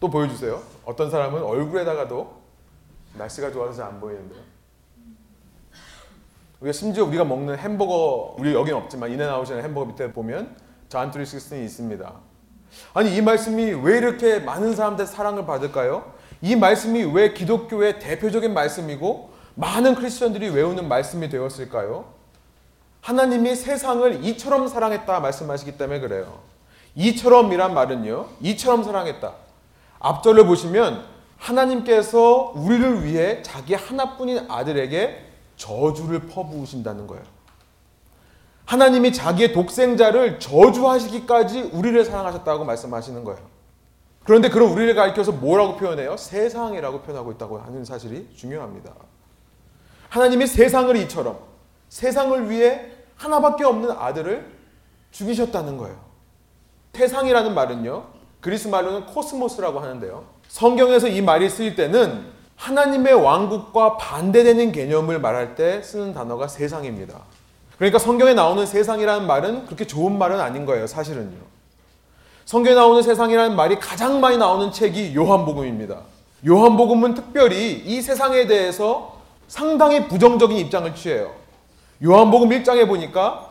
또 0.00 0.10
보여주세요. 0.10 0.60
어떤 0.84 1.10
사람은 1.10 1.42
얼굴에다가도 1.42 2.36
날씨가 3.14 3.52
좋아서 3.52 3.74
잘 3.74 3.86
안 3.88 4.00
보이는데요. 4.00 4.40
우리가 6.60 6.72
심지어 6.72 7.04
우리가 7.04 7.24
먹는 7.24 7.56
햄버거, 7.58 8.34
우리 8.36 8.52
여긴 8.52 8.74
없지만 8.74 9.12
인앤아웃이나 9.12 9.60
햄버거 9.62 9.86
밑에 9.86 10.12
보면 10.12 10.56
저한 10.88 11.12
316이 11.12 11.62
있습니다. 11.64 12.12
아니 12.94 13.14
이 13.16 13.22
말씀이 13.22 13.72
왜 13.82 13.98
이렇게 13.98 14.40
많은 14.40 14.74
사람들 14.74 15.06
사랑을 15.06 15.46
받을까요? 15.46 16.12
이 16.42 16.56
말씀이 16.56 17.04
왜 17.04 17.32
기독교의 17.32 18.00
대표적인 18.00 18.52
말씀이고 18.52 19.30
많은 19.58 19.96
크리스천들이 19.96 20.50
외우는 20.50 20.86
말씀이 20.86 21.28
되었을까요? 21.28 22.04
하나님이 23.00 23.56
세상을 23.56 24.24
이처럼 24.24 24.68
사랑했다 24.68 25.18
말씀하시기 25.18 25.76
때문에 25.76 25.98
그래요. 25.98 26.38
이처럼이란 26.94 27.74
말은요. 27.74 28.28
이처럼 28.40 28.84
사랑했다. 28.84 29.34
앞절을 29.98 30.46
보시면 30.46 31.04
하나님께서 31.38 32.52
우리를 32.54 33.04
위해 33.04 33.42
자기 33.42 33.74
하나뿐인 33.74 34.46
아들에게 34.48 35.24
저주를 35.56 36.28
퍼부으신다는 36.28 37.08
거예요. 37.08 37.24
하나님이 38.64 39.12
자기의 39.12 39.52
독생자를 39.52 40.38
저주하시기까지 40.38 41.70
우리를 41.72 42.04
사랑하셨다고 42.04 42.64
말씀하시는 42.64 43.24
거예요. 43.24 43.40
그런데 44.24 44.50
그런 44.50 44.70
우리를 44.70 44.94
가리켜서 44.94 45.32
뭐라고 45.32 45.76
표현해요? 45.76 46.16
세상이라고 46.16 47.00
표현하고 47.00 47.32
있다고 47.32 47.58
하는 47.58 47.84
사실이 47.84 48.28
중요합니다. 48.36 48.92
하나님이 50.08 50.46
세상을 50.46 50.96
이처럼 50.96 51.38
세상을 51.88 52.50
위해 52.50 52.86
하나밖에 53.16 53.64
없는 53.64 53.90
아들을 53.90 54.46
죽이셨다는 55.10 55.76
거예요. 55.76 55.96
세상이라는 56.94 57.54
말은요. 57.54 58.04
그리스 58.40 58.68
말로는 58.68 59.06
코스모스라고 59.06 59.80
하는데요. 59.80 60.24
성경에서 60.48 61.08
이 61.08 61.22
말이 61.22 61.48
쓰일 61.48 61.76
때는 61.76 62.24
하나님의 62.56 63.14
왕국과 63.14 63.96
반대되는 63.96 64.72
개념을 64.72 65.20
말할 65.20 65.54
때 65.54 65.80
쓰는 65.82 66.12
단어가 66.12 66.48
세상입니다. 66.48 67.20
그러니까 67.76 68.00
성경에 68.00 68.34
나오는 68.34 68.66
세상이라는 68.66 69.26
말은 69.26 69.66
그렇게 69.66 69.86
좋은 69.86 70.18
말은 70.18 70.40
아닌 70.40 70.66
거예요, 70.66 70.88
사실은요. 70.88 71.36
성경에 72.44 72.74
나오는 72.74 73.02
세상이라는 73.02 73.54
말이 73.54 73.78
가장 73.78 74.20
많이 74.20 74.38
나오는 74.38 74.72
책이 74.72 75.14
요한복음입니다. 75.14 76.00
요한복음은 76.46 77.14
특별히 77.14 77.74
이 77.74 78.02
세상에 78.02 78.46
대해서 78.46 79.17
상당히 79.48 80.06
부정적인 80.06 80.56
입장을 80.58 80.94
취해요. 80.94 81.32
요한복음 82.04 82.50
1장에 82.50 82.86
보니까 82.86 83.50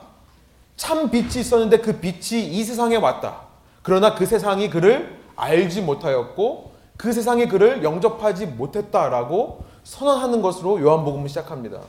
참 0.78 1.10
빛이 1.10 1.40
있었는데 1.40 1.80
그 1.80 2.00
빛이 2.00 2.46
이 2.46 2.64
세상에 2.64 2.96
왔다. 2.96 3.42
그러나 3.82 4.14
그 4.16 4.26
세상이 4.26 4.70
그를 4.70 5.18
알지 5.36 5.82
못하였고 5.82 6.72
그 6.98 7.12
세상이 7.12 7.48
그를 7.48 7.84
영접하지 7.84 8.46
못했다라고 8.46 9.66
선언하는 9.84 10.42
것으로 10.42 10.80
요한복음을 10.80 11.28
시작합니다. 11.30 11.80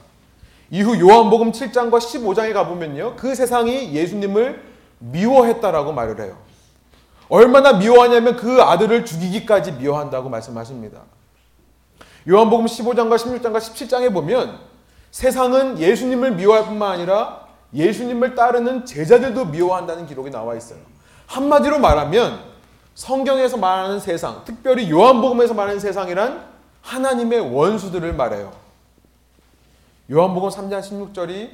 이후 0.71 0.99
요한복음 0.99 1.53
7장과 1.53 1.99
15장에 1.99 2.53
가보면요. 2.53 3.17
그 3.17 3.35
세상이 3.35 3.93
예수님을 3.93 4.62
미워했다라고 4.99 5.93
말을 5.93 6.21
해요. 6.21 6.37
얼마나 7.29 7.75
미워하냐면 7.75 8.37
그 8.37 8.62
아들을 8.62 9.05
죽이기까지 9.05 9.73
미워한다고 9.73 10.29
말씀하십니다. 10.29 11.03
요한복음 12.28 12.66
15장과 12.66 13.16
16장과 13.16 13.56
17장에 13.56 14.12
보면 14.12 14.58
세상은 15.11 15.78
예수님을 15.78 16.32
미워할 16.32 16.66
뿐만 16.66 16.92
아니라 16.92 17.49
예수님을 17.73 18.35
따르는 18.35 18.85
제자들도 18.85 19.47
미워한다는 19.47 20.06
기록이 20.06 20.30
나와 20.30 20.54
있어요. 20.54 20.78
한마디로 21.26 21.78
말하면 21.78 22.40
성경에서 22.94 23.56
말하는 23.56 24.00
세상, 24.00 24.42
특별히 24.44 24.90
요한복음에서 24.90 25.54
말하는 25.54 25.80
세상이란 25.80 26.44
하나님의 26.82 27.54
원수들을 27.54 28.12
말해요. 28.12 28.52
요한복음 30.11 30.50
3장 30.50 30.80
16절이 30.80 31.50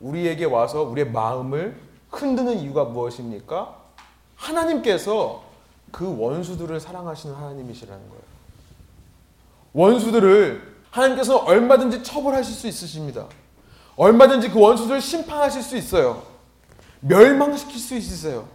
우리에게 0.00 0.44
와서 0.44 0.82
우리의 0.82 1.10
마음을 1.10 1.76
흔드는 2.10 2.58
이유가 2.58 2.84
무엇입니까? 2.84 3.76
하나님께서 4.36 5.42
그 5.90 6.18
원수들을 6.18 6.80
사랑하시는 6.80 7.34
하나님이시라는 7.34 8.08
거예요. 8.08 8.22
원수들을 9.72 10.72
하나님께서 10.90 11.38
얼마든지 11.38 12.02
처벌하실 12.02 12.54
수 12.54 12.66
있으십니다. 12.66 13.26
얼마든지 13.96 14.50
그 14.50 14.60
원수들을 14.60 15.00
심판하실 15.00 15.62
수 15.62 15.76
있어요. 15.76 16.22
멸망시킬 17.00 17.78
수 17.78 17.94
있으세요. 17.94 18.46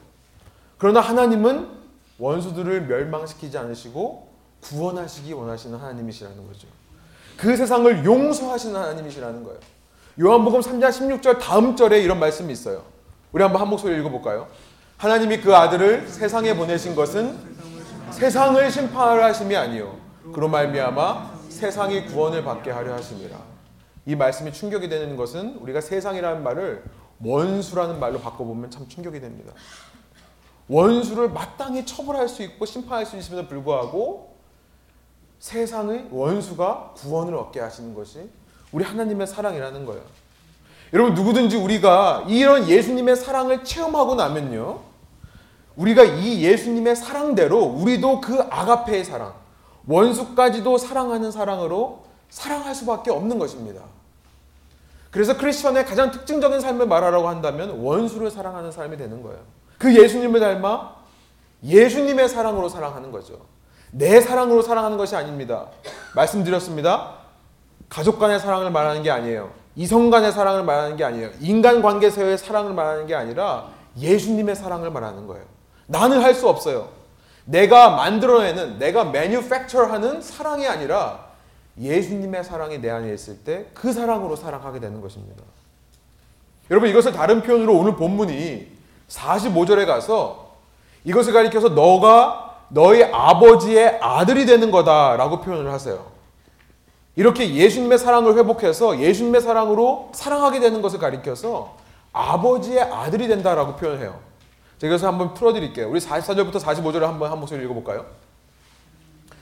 그러나 0.78 1.02
하나님은 1.02 1.68
원수들을 2.20 2.88
멸망시키지 2.88 3.58
않으시고 3.58 4.28
구원하시기 4.62 5.34
원하시는 5.34 5.78
하나님이시라는 5.78 6.48
거죠. 6.48 6.68
그 7.38 7.56
세상을 7.56 8.06
용서하시는 8.06 8.76
하나님이시라는 8.76 9.44
거예요. 9.44 9.60
요한복음 10.20 10.62
3장 10.62 10.90
16절 10.90 11.40
다음 11.40 11.76
절에 11.76 12.02
이런 12.02 12.20
말씀이 12.20 12.52
있어요. 12.52 12.84
우리 13.32 13.44
한번 13.44 13.62
한 13.62 13.70
목소리 13.70 14.00
읽어볼까요? 14.00 14.48
하나님이 14.98 15.42
그 15.42 15.56
아들을 15.56 16.08
세상에 16.08 16.56
보내신 16.56 16.96
것은 16.96 17.38
세상을 18.12 18.72
심판하려 18.72 19.26
하심이 19.26 19.56
아니요 19.56 20.07
그로 20.34 20.48
말미암아 20.48 21.38
세상이 21.50 22.06
구원을 22.06 22.44
받게 22.44 22.72
하려 22.72 22.94
하심이라. 22.94 23.38
이 24.06 24.16
말씀이 24.16 24.54
충격이 24.54 24.90
되는 24.90 25.16
것은 25.16 25.58
우리가 25.58 25.82
세상이라는 25.82 26.44
말을 26.44 26.84
원수라는 27.24 28.00
말로 28.00 28.20
바꿔보면 28.20 28.72
참 28.72 28.88
충격이 28.88 29.20
됩니다. 29.20 29.54
원수를 30.70 31.30
마땅히 31.30 31.86
처벌할 31.86 32.28
수 32.28 32.44
있고 32.44 32.66
심판할 32.66 33.06
수 33.06 33.18
있음에도 33.18 33.48
불구하고 33.48 34.36
세상의 35.40 36.08
원수가 36.12 36.94
구원을 36.96 37.36
얻게 37.36 37.60
하시는 37.60 37.94
것이 37.94 38.30
우리 38.72 38.84
하나님의 38.84 39.28
사랑이라는 39.28 39.86
거예요. 39.86 40.02
여러분 40.94 41.14
누구든지 41.14 41.58
우리가 41.58 42.26
이런 42.28 42.68
예수님의 42.68 43.16
사랑을 43.16 43.64
체험하고 43.64 44.16
나면요. 44.16 44.82
우리가 45.76 46.04
이 46.04 46.44
예수님의 46.44 46.96
사랑대로 46.96 47.62
우리도 47.64 48.22
그 48.22 48.40
아가페의 48.42 49.06
사랑, 49.06 49.34
원수까지도 49.88 50.78
사랑하는 50.78 51.32
사랑으로 51.32 52.04
사랑할 52.30 52.76
수밖에 52.76 53.12
없는 53.12 53.40
것입니다. 53.40 53.82
그래서 55.12 55.38
크리스천의 55.38 55.86
가장 55.86 56.12
특징적인 56.12 56.60
삶을 56.60 56.86
말하라고 56.88 57.28
한다면 57.28 57.80
원수를 57.80 58.30
사랑하는 58.30 58.72
삶이 58.72 58.98
되는 58.98 59.24
거예요. 59.24 59.40
그 59.78 59.96
예수님을 59.96 60.40
닮아 60.40 60.96
예수님의 61.64 62.30
사랑으로 62.30 62.70
사랑하는 62.70 63.12
거죠. 63.12 63.40
내 63.92 64.20
사랑으로 64.20 64.62
사랑하는 64.62 64.98
것이 64.98 65.16
아닙니다. 65.16 65.68
말씀드렸습니다. 66.14 67.16
가족 67.90 68.20
간의 68.20 68.40
사랑을 68.40 68.70
말하는 68.70 69.02
게 69.02 69.10
아니에요. 69.10 69.52
이성 69.76 70.10
간의 70.10 70.32
사랑을 70.34 70.64
말하는 70.64 70.98
게 70.98 71.04
아니에요. 71.04 71.30
인간 71.40 71.82
관계에서의 71.82 72.38
사랑을 72.38 72.74
말하는 72.74 73.08
게 73.08 73.16
아니라 73.16 73.70
예수님의 73.98 74.56
사랑을 74.56 74.92
말하는 74.92 75.26
거예요. 75.28 75.46
나는 75.88 76.22
할 76.22 76.34
수 76.34 76.50
없어요. 76.50 76.90
내가 77.48 77.92
만들어내는, 77.92 78.78
내가 78.78 79.06
매뉴팩처 79.06 79.86
하는 79.86 80.22
사랑이 80.22 80.68
아니라 80.68 81.28
예수님의 81.80 82.44
사랑이 82.44 82.80
내 82.80 82.90
안에 82.90 83.14
있을 83.14 83.38
때 83.40 83.68
그 83.74 83.94
사랑으로 83.94 84.36
사랑하게 84.36 84.80
되는 84.80 85.00
것입니다. 85.02 85.44
여러분 86.70 86.90
이것을 86.90 87.14
다른 87.14 87.42
표현으로 87.42 87.74
오늘 87.74 87.96
본문이 87.96 88.68
45절에 89.08 89.86
가서 89.86 90.56
이것을 91.06 91.32
가리켜서 91.32 91.70
너가 91.70 92.56
너희 92.70 93.04
아버지의 93.04 94.00
아들이 94.02 94.46
되는 94.46 94.70
거다라고 94.70 95.40
표현을 95.40 95.72
하세요. 95.72 96.06
이렇게 97.16 97.54
예수님의 97.56 97.98
사랑을 97.98 98.38
회복해서 98.38 99.00
예수님의 99.00 99.42
사랑으로 99.42 100.12
사랑하게 100.14 100.60
되는 100.60 100.82
것을 100.82 101.00
가리켜서 101.00 101.78
아버지의 102.12 102.82
아들이 102.82 103.28
된다라고 103.30 103.78
표현해요. 103.78 104.27
제가 104.80 104.92
그래서 104.92 105.08
한번 105.08 105.34
풀어드릴게요. 105.34 105.90
우리 105.90 106.00
44절부터 106.00 106.62
45절을 106.62 107.02
한번 107.02 107.32
한 107.32 107.40
목소리 107.40 107.64
읽어볼까요? 107.64 108.06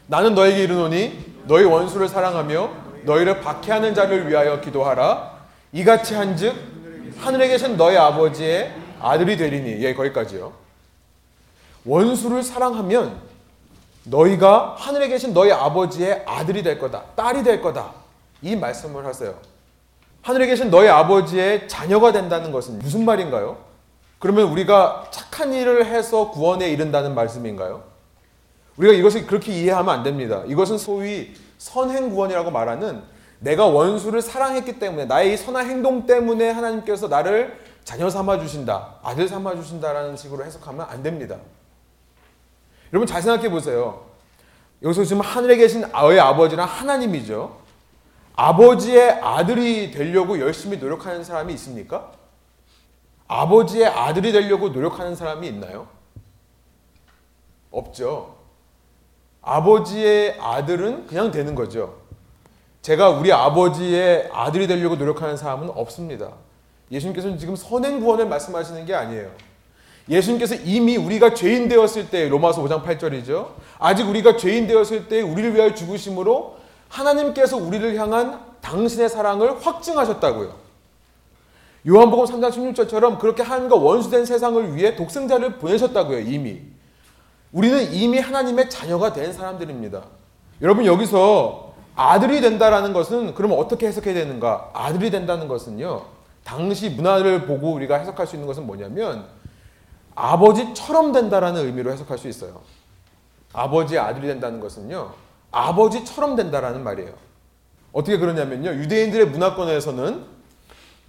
나는 0.08 0.34
너에게 0.34 0.64
이르노니 0.64 1.44
너희 1.46 1.66
원수를 1.66 2.08
사랑하며 2.08 2.70
너희를 3.04 3.42
박해하는 3.42 3.94
자를 3.94 4.30
위하여 4.30 4.62
기도하라. 4.62 5.36
이같이 5.74 6.16
한즉 6.16 6.56
하늘에 7.18 7.50
계신 7.50 7.76
너희 7.76 7.98
아버지의 7.98 8.74
아들이 9.02 9.36
되리니. 9.36 9.84
예, 9.84 9.94
거기까지요. 9.94 10.54
원수를 11.86 12.42
사랑하면 12.42 13.20
너희가 14.06 14.76
하늘에 14.78 15.08
계신 15.08 15.34
너희 15.34 15.52
아버지의 15.52 16.24
아들이 16.26 16.64
될 16.64 16.80
거다. 16.80 17.04
딸이 17.16 17.44
될 17.44 17.62
거다. 17.62 17.92
이 18.42 18.56
말씀을 18.56 19.06
하세요. 19.06 19.36
하늘에 20.22 20.48
계신 20.48 20.70
너희 20.70 20.88
아버지의 20.88 21.68
자녀가 21.68 22.12
된다는 22.12 22.52
것은 22.52 22.80
무슨 22.80 23.06
말인가요? 23.06 23.58
그러면 24.20 24.48
우리가 24.50 25.08
착한 25.12 25.54
일을 25.54 25.86
해서 25.86 26.32
구원에 26.32 26.70
이른다는 26.70 27.14
말씀인가요? 27.16 27.84
우리가 28.78 28.94
이것을 28.94 29.26
그렇게 29.26 29.52
이해하면 29.52 29.94
안 29.94 30.04
됩니다. 30.04 30.44
이것은 30.48 30.78
소위 30.78 31.34
선행 31.58 32.10
구원이라고 32.10 32.52
말하는 32.52 33.04
내가 33.40 33.66
원수를 33.66 34.22
사랑했기 34.22 34.80
때문에 34.80 35.06
나의 35.06 35.34
이 35.34 35.38
선한 35.38 35.70
행동 35.70 36.06
때문에 36.06 36.50
하나님께서 36.50 37.08
나를 37.08 37.60
자녀 37.84 38.10
삼아 38.10 38.40
주신다, 38.40 38.96
아들 39.04 39.28
삼아 39.28 39.56
주신다라는 39.56 40.18
식으로 40.18 40.44
해석하면 40.44 40.88
안 40.90 41.04
됩니다. 41.04 41.38
여러분 42.92 43.06
잘 43.06 43.22
생각해 43.22 43.50
보세요. 43.50 44.06
여기서 44.82 45.04
지금 45.04 45.22
하늘에 45.22 45.56
계신 45.58 45.82
너의 45.92 46.20
아버지는 46.20 46.64
하나님이죠. 46.64 47.58
아버지의 48.36 49.20
아들이 49.22 49.92
되려고 49.92 50.40
열심히 50.40 50.78
노력하는 50.78 51.24
사람이 51.24 51.54
있습니까? 51.54 52.12
아버지의 53.28 53.88
아들이 53.88 54.32
되려고 54.32 54.70
노력하는 54.70 55.16
사람이 55.16 55.48
있나요? 55.48 55.88
없죠. 57.72 58.36
아버지의 59.42 60.38
아들은 60.40 61.08
그냥 61.08 61.32
되는 61.32 61.56
거죠. 61.56 61.98
제가 62.82 63.10
우리 63.10 63.32
아버지의 63.32 64.30
아들이 64.32 64.68
되려고 64.68 64.96
노력하는 64.96 65.38
사람은 65.38 65.70
없습니다. 65.70 66.34
예수님께서는 66.92 67.38
지금 67.38 67.56
선행 67.56 68.00
구원을 68.00 68.28
말씀하시는 68.28 68.86
게 68.86 68.94
아니에요. 68.94 69.32
예수님께서 70.08 70.56
이미 70.56 70.98
우리가 70.98 71.34
죄인 71.34 71.68
되었을 71.68 72.12
때 72.12 72.30
로마서 72.30 72.64
5장 72.64 72.84
8절이죠. 72.84 73.50
아직 73.80 74.08
우리가 74.08 74.38
죄인 74.38 74.68
되었을 74.68 75.08
때 75.08 75.22
우리를 75.22 75.56
위하여 75.56 75.74
죽으심으로 75.74 76.58
하나님께서 76.90 77.58
우리를 77.58 77.96
향한 77.96 78.40
당신의 78.62 79.10
사랑을 79.10 79.66
확증하셨다고요. 79.66 80.65
요한복음 81.88 82.26
3장 82.26 82.52
16절처럼 82.52 83.20
그렇게 83.20 83.44
하나님과 83.44 83.76
원수된 83.76 84.26
세상을 84.26 84.76
위해 84.76 84.96
독생자를 84.96 85.58
보내셨다고요, 85.60 86.20
이미. 86.20 86.62
우리는 87.52 87.94
이미 87.94 88.20
하나님의 88.20 88.70
자녀가 88.70 89.14
된 89.14 89.32
사람들입니다. 89.32 90.04
여러분 90.62 90.86
여기서 90.86 91.74
아들이 91.96 92.42
된다라는 92.42 92.92
것은 92.92 93.36
그러면 93.36 93.60
어떻게 93.60 93.88
해석해야 93.88 94.14
되는가? 94.14 94.72
아들이 94.74 95.12
된다는 95.12 95.48
것은요. 95.48 96.04
당시 96.44 96.90
문화를 96.90 97.46
보고 97.46 97.72
우리가 97.74 97.98
해석할 97.98 98.26
수 98.28 98.36
있는 98.36 98.48
것은 98.48 98.66
뭐냐면 98.66 99.26
아버지처럼 100.16 101.12
된다라는 101.12 101.66
의미로 101.66 101.92
해석할 101.92 102.18
수 102.18 102.28
있어요. 102.28 102.62
아버지의 103.54 104.00
아들이 104.00 104.28
된다는 104.28 104.60
것은요. 104.60 105.14
아버지처럼 105.52 106.36
된다라는 106.36 106.84
말이에요. 106.84 107.14
어떻게 107.94 108.18
그러냐면요. 108.18 108.72
유대인들의 108.72 109.28
문화권에서는 109.28 110.35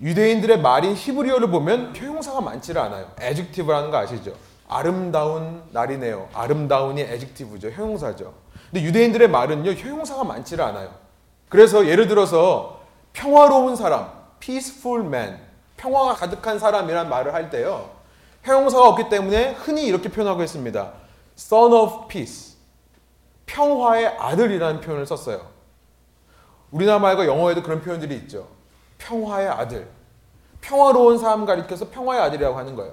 유대인들의 0.01 0.61
말인 0.61 0.95
히브리어를 0.95 1.51
보면 1.51 1.97
형용사가 1.97 2.41
많지를 2.43 2.81
않아요. 2.83 3.11
에직티브라는 3.21 3.91
거 3.91 3.97
아시죠? 3.97 4.35
아름다운 4.69 5.63
날이네요. 5.73 6.29
아름다운이 6.35 7.01
에직티브죠. 7.01 7.71
형용사죠. 7.71 8.35
근데 8.71 8.85
유대인들의 8.85 9.29
말은요. 9.29 9.73
형용사가 9.73 10.25
많지를 10.25 10.65
않아요. 10.65 10.91
그래서 11.49 11.87
예를 11.87 12.09
들어서 12.09 12.81
평화로운 13.13 13.77
사람, 13.77 14.11
peaceful 14.41 15.07
man, 15.07 15.39
평화가 15.77 16.15
가득한 16.15 16.59
사람이란 16.59 17.09
말을 17.09 17.33
할 17.33 17.49
때요. 17.49 17.91
형용사가 18.43 18.89
없기 18.89 19.09
때문에 19.09 19.53
흔히 19.53 19.87
이렇게 19.87 20.11
표현하고 20.11 20.43
있습니다. 20.43 20.93
son 21.39 21.73
of 21.73 22.09
peace. 22.09 22.57
평화의 23.47 24.09
아들이라는 24.19 24.81
표현을 24.81 25.07
썼어요. 25.07 25.41
우리나라 26.71 26.99
말과 26.99 27.27
영어에도 27.27 27.63
그런 27.63 27.81
표현들이 27.81 28.15
있죠. 28.17 28.56
평화의 28.99 29.49
아들. 29.49 29.89
평화로운 30.61 31.19
사람 31.19 31.47
가리켜서 31.47 31.89
평화의 31.91 32.21
아들이라고 32.23 32.59
하는 32.59 32.75
거예요. 32.77 32.93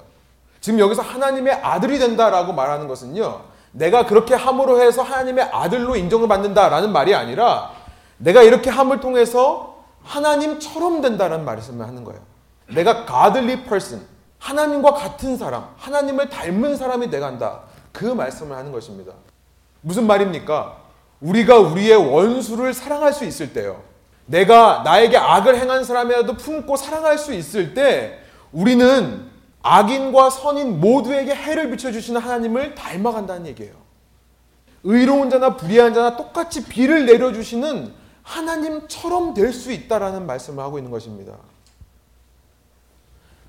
지금 0.61 0.79
여기서 0.79 1.01
하나님의 1.01 1.53
아들이 1.53 1.99
된다라고 1.99 2.53
말하는 2.53 2.87
것은요. 2.87 3.41
내가 3.71 4.05
그렇게 4.05 4.35
함으로 4.35 4.79
해서 4.81 5.01
하나님의 5.01 5.49
아들로 5.51 5.95
인정을 5.95 6.27
받는다라는 6.27 6.91
말이 6.91 7.15
아니라 7.15 7.71
내가 8.17 8.43
이렇게 8.43 8.69
함을 8.69 8.99
통해서 8.99 9.83
하나님처럼 10.03 11.01
된다라는 11.01 11.43
말씀을 11.43 11.87
하는 11.87 12.03
거예요. 12.03 12.21
내가 12.67 13.05
godly 13.05 13.63
person, 13.63 14.05
하나님과 14.39 14.93
같은 14.93 15.37
사람, 15.37 15.67
하나님을 15.77 16.29
닮은 16.29 16.77
사람이 16.77 17.09
돼간다. 17.09 17.61
그 17.91 18.05
말씀을 18.05 18.55
하는 18.55 18.71
것입니다. 18.71 19.13
무슨 19.81 20.07
말입니까? 20.07 20.77
우리가 21.21 21.57
우리의 21.57 21.95
원수를 21.95 22.73
사랑할 22.73 23.13
수 23.13 23.25
있을 23.25 23.53
때요. 23.53 23.81
내가 24.25 24.81
나에게 24.83 25.17
악을 25.17 25.57
행한 25.59 25.83
사람이라도 25.83 26.37
품고 26.37 26.77
사랑할 26.77 27.17
수 27.17 27.33
있을 27.33 27.73
때 27.73 28.19
우리는 28.51 29.29
악인과 29.61 30.29
선인 30.29 30.79
모두에게 30.79 31.33
해를 31.33 31.71
비춰주시는 31.71 32.19
하나님을 32.19 32.75
닮아간다는 32.75 33.47
얘기예요. 33.47 33.73
의로운 34.83 35.29
자나 35.29 35.55
불의한 35.55 35.93
자나 35.93 36.17
똑같이 36.17 36.65
비를 36.65 37.05
내려주시는 37.05 37.93
하나님처럼 38.23 39.33
될 39.33 39.53
수 39.53 39.71
있다라는 39.71 40.25
말씀을 40.25 40.63
하고 40.63 40.77
있는 40.77 40.91
것입니다. 40.91 41.33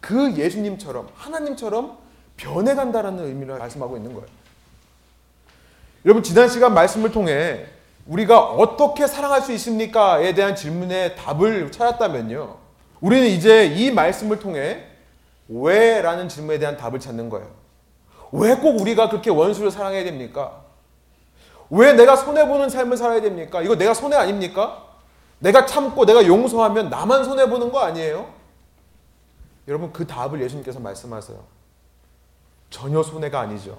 그 0.01 0.35
예수님처럼 0.37 1.09
하나님처럼 1.15 1.99
변해간다라는 2.37 3.25
의미를 3.25 3.59
말씀하고 3.59 3.97
있는 3.97 4.13
거예요. 4.15 4.27
여러분 6.05 6.23
지난 6.23 6.49
시간 6.49 6.75
말씀을 6.75 7.11
통해 7.11 7.67
우리가 8.07 8.51
어떻게 8.51 9.07
사랑할 9.07 9.41
수 9.41 9.53
있습니까?에 9.53 10.35
대한 10.35 10.55
질문에 10.55 11.15
답을 11.15 11.73
찾았다면요. 11.73 12.57
우리는 13.01 13.27
이제 13.27 13.67
이 13.67 13.91
말씀을 13.91 14.39
통해 14.39 14.85
왜 15.49 16.03
라는 16.03 16.29
질문에 16.29 16.59
대한 16.59 16.77
답을 16.77 17.01
찾는 17.01 17.29
거예요. 17.31 17.49
왜 18.33 18.55
꼭 18.57 18.81
우리가 18.81 19.09
그렇게 19.09 19.31
원수를 19.31 19.71
사랑해야 19.71 20.05
됩니까? 20.05 20.65
왜 21.71 21.93
내가 21.93 22.17
손해보는 22.17 22.69
삶을 22.69 22.97
살아야 22.97 23.21
됩니까? 23.21 23.63
이거 23.63 23.77
내가 23.77 23.95
손해 23.95 24.17
아닙니까? 24.17 24.85
내가 25.39 25.67
참고 25.67 26.05
내가 26.05 26.27
용서하면 26.27 26.91
나만 26.91 27.25
손해보는 27.25 27.73
거 27.73 27.81
아니에요? 27.81 28.33
여러분 29.67 29.93
그 29.93 30.07
답을 30.07 30.43
예수님께서 30.43 30.79
말씀하세요. 30.81 31.39
전혀 32.71 33.03
손해가 33.03 33.41
아니죠. 33.41 33.79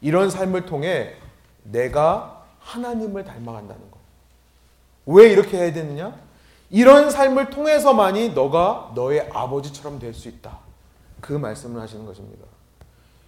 이런 0.00 0.28
삶을 0.28 0.66
통해 0.66 1.14
내가 1.62 2.35
하나님을 2.66 3.24
닮아간다는 3.24 3.90
거. 3.90 3.98
왜 5.06 5.30
이렇게 5.30 5.56
해야 5.56 5.72
되느냐? 5.72 6.14
이런 6.68 7.10
삶을 7.10 7.50
통해서만이 7.50 8.30
너가 8.30 8.90
너의 8.96 9.30
아버지처럼 9.32 10.00
될 10.00 10.12
수 10.12 10.28
있다. 10.28 10.58
그 11.20 11.32
말씀을 11.32 11.80
하시는 11.80 12.04
것입니다. 12.04 12.44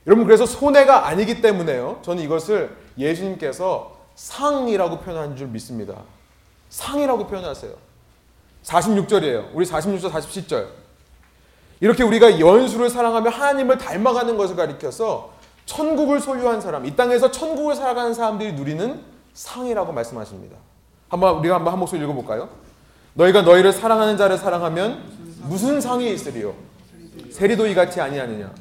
여러분 0.07 0.25
그래서 0.27 0.45
손해가 0.45 1.07
아니기 1.07 1.41
때문에요. 1.41 2.01
저는 2.03 2.23
이것을 2.23 2.77
예수님께서 2.99 3.97
상이라고 4.17 4.99
표현한 5.01 5.37
줄 5.37 5.47
믿습니다. 5.49 5.95
상이라고 6.71 7.29
표현하세요. 7.29 7.73
46절이에요. 8.65 9.51
우리 9.55 9.65
46절, 9.65 10.11
47절. 10.11 10.67
이렇게 11.81 12.03
우리가 12.03 12.41
연수를 12.41 12.91
사랑하며 12.91 13.31
하나님을 13.31 13.79
닮아가는 13.79 14.37
것을 14.37 14.57
가리켜서 14.57 15.31
천국을 15.65 16.21
소유한 16.21 16.61
사람, 16.61 16.85
이 16.87 16.97
땅에서 16.97 17.31
천국을 17.31 17.77
살아가는 17.77 18.13
사람들이 18.15 18.55
누리는 18.55 19.18
상이라고 19.39 19.93
말씀하십니다. 19.93 20.57
한번 21.09 21.37
우리가 21.37 21.55
한번 21.55 21.73
한 21.73 21.79
목소리 21.79 22.03
읽어볼까요? 22.03 22.49
너희가 23.15 23.43
너희를 23.43 23.73
사랑하는 23.73 24.17
자를 24.17 24.37
사랑하면 24.37 25.05
무슨 25.43 25.81
상이 25.81 26.13
있으리요? 26.13 26.55
세리도 27.31 27.69
이같이 27.69 28.01
아니하느냐? 28.01 28.53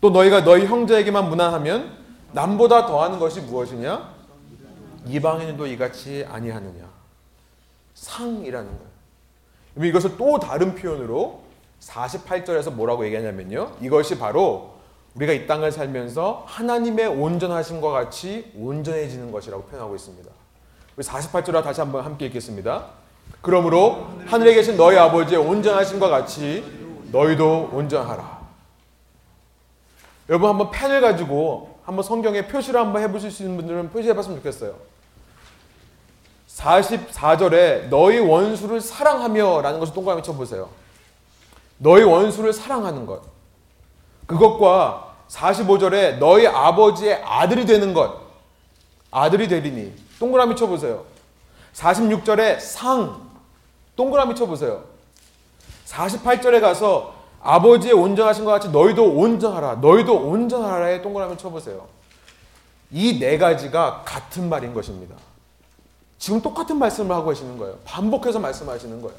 또 0.00 0.10
너희가 0.10 0.42
너희 0.42 0.66
형제에게만 0.66 1.28
무난하면 1.28 1.96
남보다 2.32 2.86
더하는 2.86 3.20
것이 3.20 3.42
무엇이냐? 3.42 4.12
이방인도 5.06 5.68
이같이 5.68 6.26
아니하느냐? 6.28 6.84
상이라는 7.94 8.68
거예요. 8.68 9.88
이것을 9.88 10.16
또 10.16 10.40
다른 10.40 10.74
표현으로 10.74 11.42
48절에서 11.80 12.72
뭐라고 12.72 13.04
얘기하냐면요. 13.06 13.76
이것이 13.80 14.18
바로 14.18 14.73
우리가 15.14 15.32
이 15.32 15.46
땅을 15.46 15.70
살면서 15.70 16.44
하나님의 16.46 17.06
온전하심과 17.06 17.90
같이 17.90 18.52
온전해지는 18.56 19.30
것이라고 19.30 19.64
표현하고 19.64 19.94
있습니다. 19.94 20.30
우리 20.96 21.04
48절을 21.04 21.62
다시 21.62 21.80
한번 21.80 22.04
함께 22.04 22.26
읽겠습니다. 22.26 22.86
그러므로 23.40 24.08
하늘에 24.26 24.54
계신 24.54 24.76
너희 24.76 24.96
아버지의 24.96 25.40
온전하심과 25.40 26.08
같이 26.08 26.64
너희도 27.12 27.70
온전하라. 27.72 28.44
여러분 30.28 30.48
한번 30.48 30.70
펜을 30.70 31.00
가지고 31.00 31.78
한번 31.84 32.02
성경에 32.02 32.46
표시를 32.46 32.80
한번 32.80 33.02
해보실 33.02 33.30
수 33.30 33.42
있는 33.42 33.56
분들은 33.56 33.90
표시해봤으면 33.90 34.38
좋겠어요. 34.38 34.74
44절에 36.48 37.88
너희 37.88 38.18
원수를 38.18 38.80
사랑하며 38.80 39.60
라는 39.62 39.80
것을 39.80 39.92
동그라미 39.94 40.22
쳐보세요. 40.22 40.70
너희 41.78 42.02
원수를 42.04 42.52
사랑하는 42.52 43.06
것. 43.06 43.22
그것과 44.26 45.03
45절에 45.28 46.18
너희 46.18 46.46
아버지의 46.46 47.22
아들이 47.24 47.66
되는 47.66 47.92
것. 47.94 48.20
아들이 49.10 49.48
되리니. 49.48 49.92
동그라미 50.18 50.56
쳐보세요. 50.56 51.04
46절에 51.74 52.60
상. 52.60 53.20
동그라미 53.96 54.34
쳐보세요. 54.34 54.84
48절에 55.86 56.60
가서 56.60 57.14
아버지의 57.40 57.92
온전하신 57.94 58.44
것 58.44 58.50
같이 58.52 58.68
너희도 58.70 59.04
온전하라. 59.14 59.76
너희도 59.76 60.14
온전하라에 60.28 61.02
동그라미 61.02 61.36
쳐보세요. 61.36 61.86
이 62.90 63.18
네 63.18 63.38
가지가 63.38 64.02
같은 64.04 64.48
말인 64.48 64.72
것입니다. 64.72 65.16
지금 66.18 66.40
똑같은 66.40 66.78
말씀을 66.78 67.14
하고 67.14 67.28
계시는 67.30 67.58
거예요. 67.58 67.76
반복해서 67.84 68.38
말씀하시는 68.38 69.02
거예요. 69.02 69.16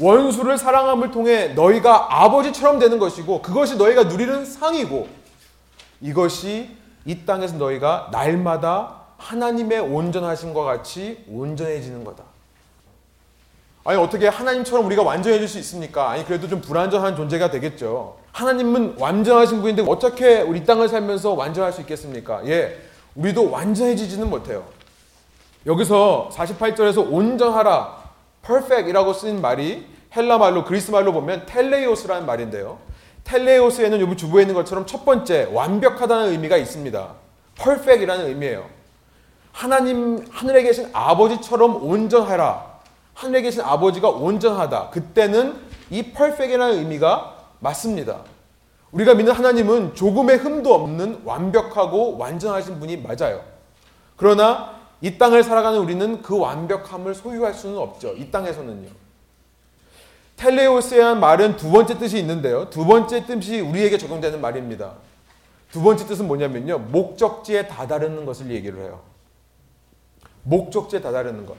원수를 0.00 0.58
사랑함을 0.58 1.10
통해 1.10 1.48
너희가 1.48 2.22
아버지처럼 2.22 2.78
되는 2.78 2.98
것이고 2.98 3.42
그것이 3.42 3.76
너희가 3.76 4.04
누리는 4.04 4.44
상이고 4.44 5.08
이것이 6.00 6.76
이 7.04 7.24
땅에서 7.24 7.56
너희가 7.56 8.08
날마다 8.12 9.02
하나님의 9.16 9.80
온전하심과 9.80 10.64
같이 10.64 11.24
온전해지는 11.28 12.04
거다. 12.04 12.24
아니 13.84 13.98
어떻게 13.98 14.26
하나님처럼 14.28 14.84
우리가 14.86 15.02
완전해질 15.02 15.48
수 15.48 15.58
있습니까? 15.60 16.10
아니 16.10 16.24
그래도 16.26 16.48
좀 16.48 16.60
불완전한 16.60 17.16
존재가 17.16 17.50
되겠죠. 17.50 18.16
하나님은 18.32 18.96
완전하신 18.98 19.60
분인데 19.60 19.84
어떻게 19.88 20.40
우리 20.40 20.66
땅을 20.66 20.88
살면서 20.88 21.32
완전할 21.32 21.72
수 21.72 21.80
있겠습니까? 21.82 22.44
예, 22.46 22.76
우리도 23.14 23.50
완전해지지는 23.50 24.28
못해요. 24.28 24.64
여기서 25.64 26.30
48절에서 26.32 27.10
온전하라, 27.10 28.05
perfect이라고 28.46 29.12
쓰인 29.12 29.40
말이 29.40 29.86
헬라 30.14 30.38
말로 30.38 30.64
그리스 30.64 30.90
말로 30.90 31.12
보면 31.12 31.46
텔레이오스라는 31.46 32.26
말인데요. 32.26 32.78
텔레이오스에는 33.24 34.00
여기 34.00 34.16
주부에 34.16 34.42
있는 34.42 34.54
것처럼 34.54 34.86
첫 34.86 35.04
번째 35.04 35.48
완벽하다는 35.52 36.30
의미가 36.30 36.56
있습니다. 36.56 37.08
perfect이라는 37.56 38.26
의미예요. 38.26 38.64
하나님 39.52 40.24
하늘에 40.30 40.62
계신 40.62 40.88
아버지처럼 40.92 41.82
온전하라. 41.82 42.76
하늘에 43.14 43.42
계신 43.42 43.62
아버지가 43.62 44.08
온전하다. 44.10 44.90
그때는 44.90 45.56
이 45.90 46.02
perfect이라는 46.12 46.78
의미가 46.78 47.34
맞습니다. 47.58 48.20
우리가 48.92 49.14
믿는 49.14 49.32
하나님은 49.32 49.94
조금의 49.94 50.36
흠도 50.38 50.72
없는 50.72 51.22
완벽하고 51.24 52.16
완전하신 52.18 52.78
분이 52.78 52.98
맞아요. 52.98 53.42
그러나 54.16 54.75
이 55.00 55.18
땅을 55.18 55.42
살아가는 55.42 55.78
우리는 55.78 56.22
그 56.22 56.38
완벽함을 56.38 57.14
소유할 57.14 57.54
수는 57.54 57.78
없죠. 57.78 58.14
이 58.14 58.30
땅에서는요. 58.30 58.88
텔레오스의 60.36 61.16
말은 61.16 61.56
두 61.56 61.70
번째 61.70 61.98
뜻이 61.98 62.18
있는데요. 62.18 62.68
두 62.70 62.84
번째 62.84 63.24
뜻이 63.26 63.60
우리에게 63.60 63.98
적용되는 63.98 64.40
말입니다. 64.40 64.94
두 65.70 65.82
번째 65.82 66.06
뜻은 66.06 66.26
뭐냐면요. 66.26 66.78
목적지에 66.78 67.66
다다르는 67.66 68.24
것을 68.24 68.50
얘기를 68.50 68.80
해요. 68.80 69.00
목적지에 70.44 71.00
다다르는 71.00 71.46
것. 71.46 71.56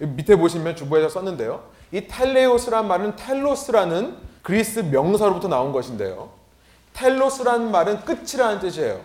밑에 0.00 0.36
보시면 0.36 0.76
주보에서 0.76 1.08
썼는데요. 1.08 1.62
이 1.92 2.06
텔레오스란 2.06 2.88
말은 2.88 3.16
텔로스라는 3.16 4.16
그리스 4.42 4.80
명사로부터 4.80 5.48
나온 5.48 5.72
것인데요. 5.72 6.30
텔로스라는 6.92 7.70
말은 7.70 8.04
끝이라는 8.04 8.60
뜻이에요. 8.60 9.00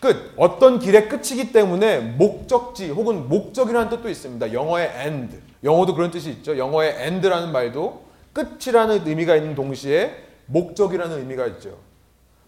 끝. 0.00 0.32
어떤 0.36 0.78
길의 0.78 1.08
끝이기 1.08 1.52
때문에 1.52 1.98
목적지 1.98 2.88
혹은 2.90 3.28
목적이라는 3.28 3.90
뜻도 3.90 4.08
있습니다. 4.08 4.52
영어의 4.52 4.90
end. 5.04 5.38
영어도 5.62 5.94
그런 5.94 6.10
뜻이 6.10 6.30
있죠. 6.30 6.56
영어의 6.56 6.96
end라는 7.04 7.52
말도 7.52 8.04
끝이라는 8.32 9.06
의미가 9.06 9.36
있는 9.36 9.54
동시에 9.54 10.24
목적이라는 10.46 11.18
의미가 11.18 11.46
있죠. 11.48 11.76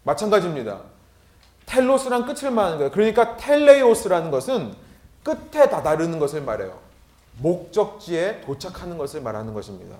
마찬가지입니다. 0.03 0.81
텔로스란 1.65 2.25
끝을 2.25 2.51
말하는 2.51 2.77
거예요. 2.77 2.91
그러니까 2.91 3.37
텔레오스라는 3.37 4.31
것은 4.31 4.73
끝에 5.23 5.69
다다르는 5.69 6.19
것을 6.19 6.41
말해요. 6.41 6.77
목적지에 7.39 8.41
도착하는 8.41 8.97
것을 8.97 9.21
말하는 9.21 9.53
것입니다. 9.53 9.95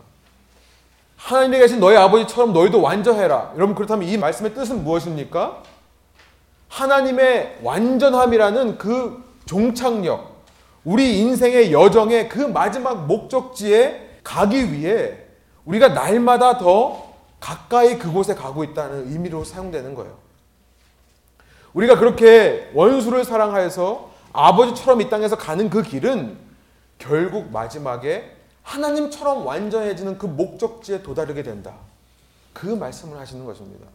하나님에 1.16 1.60
계신 1.60 1.80
너희 1.80 1.96
아버지처럼 1.96 2.52
너희도 2.52 2.82
완전해라. 2.82 3.54
여러분 3.56 3.76
그렇다면 3.76 4.08
이 4.08 4.18
말씀의 4.18 4.54
뜻은 4.54 4.84
무엇입니까? 4.84 5.64
하나님의 6.74 7.60
완전함이라는 7.62 8.80
그 8.80 9.24
종착역, 9.46 10.44
우리 10.84 11.20
인생의 11.20 11.72
여정의 11.72 12.28
그 12.28 12.40
마지막 12.40 13.06
목적지에 13.06 14.20
가기 14.24 14.74
위해 14.74 15.20
우리가 15.66 15.90
날마다 15.90 16.58
더 16.58 17.14
가까이 17.40 18.00
그곳에 18.00 18.34
가고 18.34 18.64
있다는 18.64 19.12
의미로 19.12 19.44
사용되는 19.44 19.94
거예요. 19.94 20.18
우리가 21.74 22.00
그렇게 22.00 22.72
원수를 22.74 23.24
사랑하여서 23.24 24.12
아버지처럼 24.34 25.02
이 25.02 25.10
땅에서 25.10 25.38
가는 25.38 25.70
그 25.70 25.84
길은 25.84 26.38
결국 26.98 27.52
마지막에 27.52 28.36
하나님처럼 28.64 29.46
완전해지는 29.46 30.18
그 30.18 30.26
목적지에 30.26 31.04
도달하게 31.04 31.44
된다. 31.44 31.76
그 32.52 32.66
말씀을 32.66 33.20
하시는 33.20 33.46
것입니다. 33.46 33.86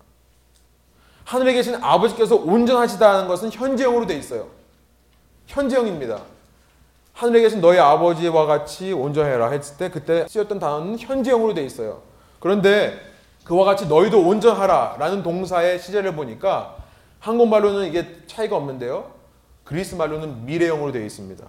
하늘에 1.29 1.53
계신 1.53 1.75
아버지께서 1.75 2.37
온전하시다는 2.37 3.29
것은 3.29 3.53
현재형으로 3.53 4.07
돼 4.07 4.17
있어요. 4.17 4.47
현재형입니다. 5.47 6.23
하늘에 7.13 7.43
계신 7.43 7.61
너희 7.61 7.79
아버지와 7.79 8.47
같이 8.47 8.95
온전해라 8.95 9.51
했을 9.51 9.77
때 9.77 9.91
그때 9.91 10.27
쓰였던 10.27 10.59
단어는 10.59 10.99
현재형으로 10.99 11.53
돼 11.53 11.67
있어요. 11.67 12.01
그런데 12.41 12.99
그와 13.45 13.67
같이 13.67 13.87
너희도 13.89 14.27
온전하라라는 14.27 15.23
동사의 15.23 15.81
시제를 15.81 16.15
보니까 16.15 16.77
한국말로는 17.21 17.89
이게 17.89 18.07
차이가 18.27 18.57
없는데요. 18.57 19.11
그리스 19.65 19.97
말로는 19.97 20.47
미래형으로 20.47 20.93
되어 20.93 21.05
있습니다. 21.05 21.45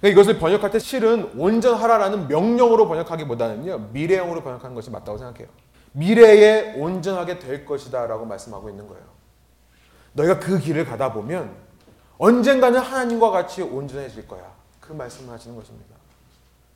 그러니까 0.00 0.20
이것을 0.22 0.38
번역할 0.38 0.70
때 0.70 0.78
실은 0.78 1.30
온전하라라는 1.36 2.28
명령으로 2.28 2.88
번역하기보다는요 2.88 3.90
미래형으로 3.92 4.42
번역하는 4.42 4.74
것이 4.74 4.88
맞다고 4.88 5.18
생각해요. 5.18 5.48
미래에 5.92 6.74
온전하게 6.76 7.38
될 7.38 7.64
것이다 7.64 8.06
라고 8.06 8.24
말씀하고 8.24 8.70
있는 8.70 8.86
거예요. 8.86 9.02
너희가 10.12 10.38
그 10.38 10.58
길을 10.58 10.84
가다 10.84 11.12
보면 11.12 11.50
언젠가는 12.18 12.78
하나님과 12.78 13.30
같이 13.30 13.62
온전해질 13.62 14.28
거야. 14.28 14.42
그 14.80 14.92
말씀을 14.92 15.32
하시는 15.32 15.56
것입니다. 15.56 15.94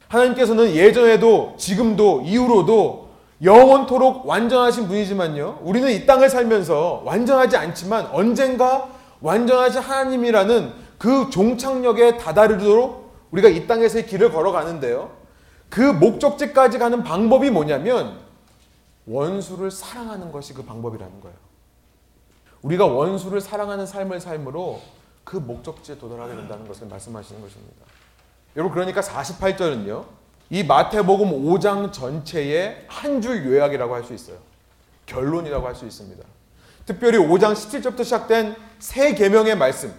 하나님께서는 0.09 0.75
예전에도 0.75 1.55
지금도 1.59 2.23
이후로도 2.23 3.09
영원토록 3.43 4.27
완전하신 4.27 4.87
분이지만요. 4.89 5.61
우리는 5.63 5.91
이 5.91 6.07
땅을 6.07 6.31
살면서 6.31 7.03
완전하지 7.05 7.57
않지만 7.57 8.07
언젠가 8.13 8.89
완전하신 9.21 9.81
하나님이라는 9.81 10.73
그 10.99 11.29
종착역에 11.31 12.17
다다르도록 12.17 13.13
우리가 13.33 13.49
이 13.49 13.67
땅에서의 13.67 14.07
길을 14.07 14.31
걸어가는데요. 14.33 15.11
그 15.69 15.81
목적지까지 15.81 16.79
가는 16.79 17.03
방법이 17.03 17.51
뭐냐면 17.51 18.24
원수를 19.07 19.71
사랑하는 19.71 20.33
것이 20.33 20.55
그 20.55 20.65
방법이라는 20.65 21.21
거예요. 21.21 21.37
우리가 22.63 22.87
원수를 22.87 23.41
사랑하는 23.41 23.87
삶을 23.87 24.21
삶으로 24.21 24.81
그 25.25 25.37
목적지에 25.37 25.99
도달하게 25.99 26.35
된다는 26.35 26.67
것을 26.67 26.87
말씀하시는 26.89 27.41
것입니다. 27.41 27.85
여러분 28.57 28.73
그러니까 28.75 29.01
48절은요. 29.01 30.05
이 30.51 30.63
마태복음 30.63 31.31
5장 31.45 31.93
전체의 31.93 32.85
한 32.89 33.21
줄 33.21 33.45
요약이라고 33.47 33.95
할 33.95 34.05
수 34.05 34.15
있어요. 34.15 34.37
결론이라고 35.07 35.67
할 35.67 35.75
수 35.75 35.87
있습니다. 35.87 36.23
특별히 36.87 37.19
5장 37.19 37.53
17절부터 37.53 38.05
시작된 38.05 38.57
새 38.79 39.15
계명의 39.15 39.57
말씀. 39.57 39.93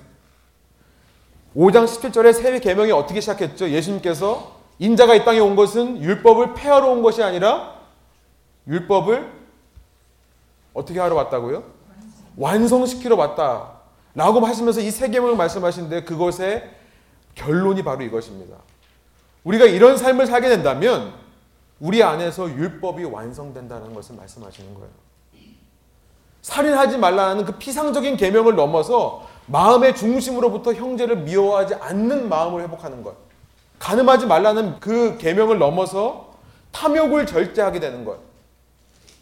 5장 1.55 1.85
17절에 1.85 2.33
새 2.33 2.59
계명이 2.59 2.91
어떻게 2.91 3.21
시작했죠? 3.21 3.69
예수님께서 3.69 4.55
인자가 4.79 5.15
이 5.15 5.23
땅에 5.23 5.39
온 5.39 5.55
것은 5.55 6.01
율법을 6.01 6.53
폐하러 6.53 6.89
온 6.89 7.01
것이 7.01 7.23
아니라 7.23 7.74
율법을 8.67 9.31
어떻게 10.73 10.99
하러 10.99 11.15
왔다고요? 11.15 11.63
완성시키러 12.37 13.15
왔다. 13.15 13.71
라고 14.13 14.39
하시면서 14.45 14.81
이세 14.81 15.09
계명을 15.09 15.35
말씀하시는데 15.35 16.03
그것의 16.03 16.69
결론이 17.35 17.83
바로 17.83 18.03
이것입니다. 18.03 18.57
우리가 19.43 19.65
이런 19.65 19.97
삶을 19.97 20.25
살게 20.25 20.49
된다면 20.49 21.13
우리 21.79 22.01
안에서 22.01 22.49
율법이 22.49 23.03
완성된다는 23.03 23.93
것을 23.93 24.15
말씀하시는 24.15 24.73
거예요. 24.73 24.89
살인하지 26.41 26.97
말라는 26.97 27.45
그 27.45 27.53
피상적인 27.57 28.17
계명을 28.17 28.55
넘어서 28.55 29.27
마음의 29.47 29.95
중심으로부터 29.95 30.73
형제를 30.73 31.17
미워하지 31.17 31.75
않는 31.75 32.29
마음을 32.29 32.61
회복하는 32.61 33.03
것. 33.03 33.15
가늠하지 33.79 34.27
말라는 34.27 34.79
그 34.79 35.17
계명을 35.17 35.59
넘어서 35.59 36.33
탐욕을 36.71 37.25
절제하게 37.25 37.79
되는 37.79 38.05
것. 38.05 38.19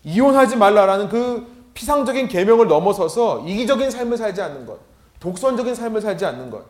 이혼하지 0.03 0.55
말라라는 0.57 1.09
그 1.09 1.47
피상적인 1.73 2.27
계명을 2.27 2.67
넘어서서 2.67 3.45
이기적인 3.47 3.89
삶을 3.91 4.17
살지 4.17 4.41
않는 4.41 4.65
것. 4.65 4.77
독선적인 5.19 5.73
삶을 5.75 6.01
살지 6.01 6.25
않는 6.25 6.49
것. 6.49 6.65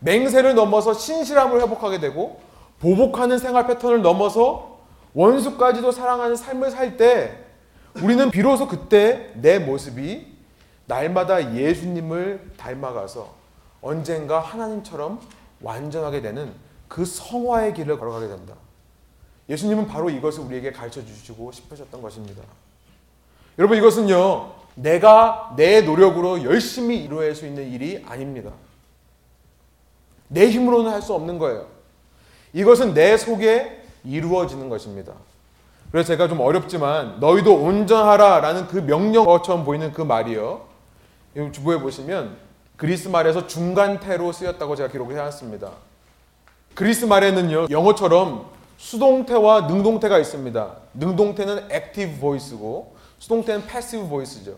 맹세를 0.00 0.54
넘어서 0.54 0.94
신실함을 0.94 1.60
회복하게 1.60 2.00
되고 2.00 2.40
보복하는 2.78 3.38
생활 3.38 3.66
패턴을 3.66 4.00
넘어서 4.02 4.78
원수까지도 5.14 5.92
사랑하는 5.92 6.36
삶을 6.36 6.70
살 6.70 6.96
때 6.96 7.36
우리는 8.00 8.30
비로소 8.30 8.68
그때 8.68 9.32
내 9.34 9.58
모습이 9.58 10.26
날마다 10.86 11.54
예수님을 11.54 12.52
닮아가서 12.56 13.34
언젠가 13.82 14.38
하나님처럼 14.38 15.20
완전하게 15.60 16.20
되는 16.22 16.52
그 16.88 17.04
성화의 17.04 17.74
길을 17.74 17.98
걸어가게 17.98 18.28
된다. 18.28 18.54
예수님은 19.50 19.88
바로 19.88 20.08
이것을 20.08 20.44
우리에게 20.44 20.70
가르쳐 20.72 21.04
주시고 21.04 21.50
싶으셨던 21.52 22.00
것입니다. 22.00 22.42
여러분 23.58 23.76
이것은요 23.76 24.52
내가 24.76 25.52
내 25.56 25.82
노력으로 25.82 26.44
열심히 26.44 27.02
이루어낼 27.02 27.34
수 27.34 27.44
있는 27.46 27.70
일이 27.70 28.02
아닙니다. 28.08 28.52
내 30.28 30.48
힘으로는 30.48 30.92
할 30.92 31.02
수 31.02 31.12
없는 31.12 31.38
거예요. 31.38 31.66
이것은 32.52 32.94
내 32.94 33.16
속에 33.16 33.82
이루어지는 34.04 34.68
것입니다. 34.68 35.12
그래서 35.90 36.06
제가 36.08 36.28
좀 36.28 36.40
어렵지만 36.40 37.18
너희도 37.18 37.52
온전하라 37.52 38.40
라는 38.40 38.68
그 38.68 38.76
명령어처럼 38.78 39.64
보이는 39.64 39.92
그 39.92 40.02
말이요. 40.02 40.62
주보에 41.52 41.78
보시면 41.80 42.36
그리스 42.76 43.08
말에서 43.08 43.48
중간태로 43.48 44.30
쓰였다고 44.30 44.76
제가 44.76 44.88
기록을 44.88 45.16
해놨습니다. 45.16 45.70
그리스 46.74 47.04
말에는요 47.04 47.66
영어처럼 47.70 48.59
수동태와 48.80 49.62
능동태가 49.62 50.18
있습니다. 50.18 50.76
능동태는 50.94 51.70
active 51.70 52.18
voice고 52.18 52.96
수동태는 53.18 53.66
passive 53.66 54.08
voice죠. 54.08 54.56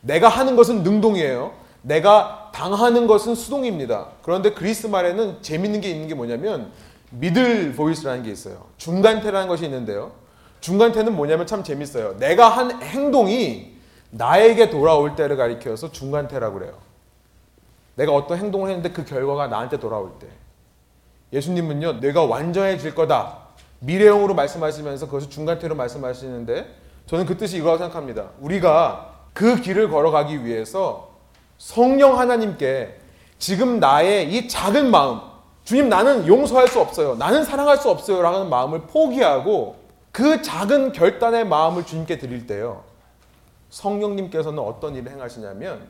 내가 0.00 0.28
하는 0.28 0.56
것은 0.56 0.82
능동이에요. 0.82 1.52
내가 1.82 2.50
당하는 2.52 3.06
것은 3.06 3.36
수동입니다. 3.36 4.08
그런데 4.22 4.52
그리스 4.52 4.88
말에는 4.88 5.40
재밌는 5.40 5.80
게 5.80 5.88
있는 5.88 6.08
게 6.08 6.14
뭐냐면 6.14 6.72
미들 7.10 7.74
보이스라는 7.74 8.24
게 8.24 8.32
있어요. 8.32 8.66
중간태라는 8.76 9.46
것이 9.46 9.64
있는데요. 9.66 10.12
중간태는 10.60 11.14
뭐냐면 11.14 11.46
참 11.46 11.62
재밌어요. 11.62 12.18
내가 12.18 12.48
한 12.48 12.82
행동이 12.82 13.72
나에게 14.10 14.70
돌아올 14.70 15.14
때를 15.14 15.36
가리켜서 15.36 15.92
중간태라고 15.92 16.58
그래요. 16.58 16.74
내가 17.94 18.12
어떤 18.12 18.36
행동을 18.36 18.68
했는데 18.70 18.90
그 18.90 19.04
결과가 19.04 19.46
나한테 19.46 19.78
돌아올 19.78 20.10
때. 20.18 20.26
예수님은요, 21.32 22.00
내가 22.00 22.24
완전해질 22.24 22.96
거다. 22.96 23.39
미래형으로 23.80 24.34
말씀하시면서 24.34 25.06
그것을 25.06 25.30
중간태로 25.30 25.74
말씀하시는데 25.74 26.74
저는 27.06 27.26
그 27.26 27.36
뜻이 27.36 27.56
이거라고 27.56 27.78
생각합니다. 27.78 28.30
우리가 28.40 29.20
그 29.32 29.60
길을 29.60 29.90
걸어가기 29.90 30.44
위해서 30.44 31.10
성령 31.58 32.18
하나님께 32.18 32.98
지금 33.38 33.80
나의 33.80 34.32
이 34.32 34.48
작은 34.48 34.90
마음, 34.90 35.20
주님 35.64 35.88
나는 35.88 36.26
용서할 36.26 36.68
수 36.68 36.80
없어요. 36.80 37.16
나는 37.16 37.44
사랑할 37.44 37.78
수 37.78 37.90
없어요. 37.90 38.22
라는 38.22 38.48
마음을 38.48 38.82
포기하고 38.82 39.76
그 40.12 40.42
작은 40.42 40.92
결단의 40.92 41.46
마음을 41.46 41.86
주님께 41.86 42.18
드릴 42.18 42.46
때요. 42.46 42.82
성령님께서는 43.70 44.58
어떤 44.58 44.94
일을 44.94 45.12
행하시냐면 45.12 45.86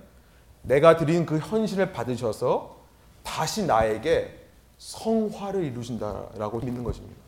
내가 0.63 0.97
드린 0.97 1.25
그 1.25 1.39
현실을 1.39 1.93
받으셔서 1.93 2.77
다시 3.23 3.65
나에게 3.65 4.39
성화를 4.79 5.65
이루신다라고 5.65 6.59
믿는 6.59 6.85
것입니다. 6.85 7.20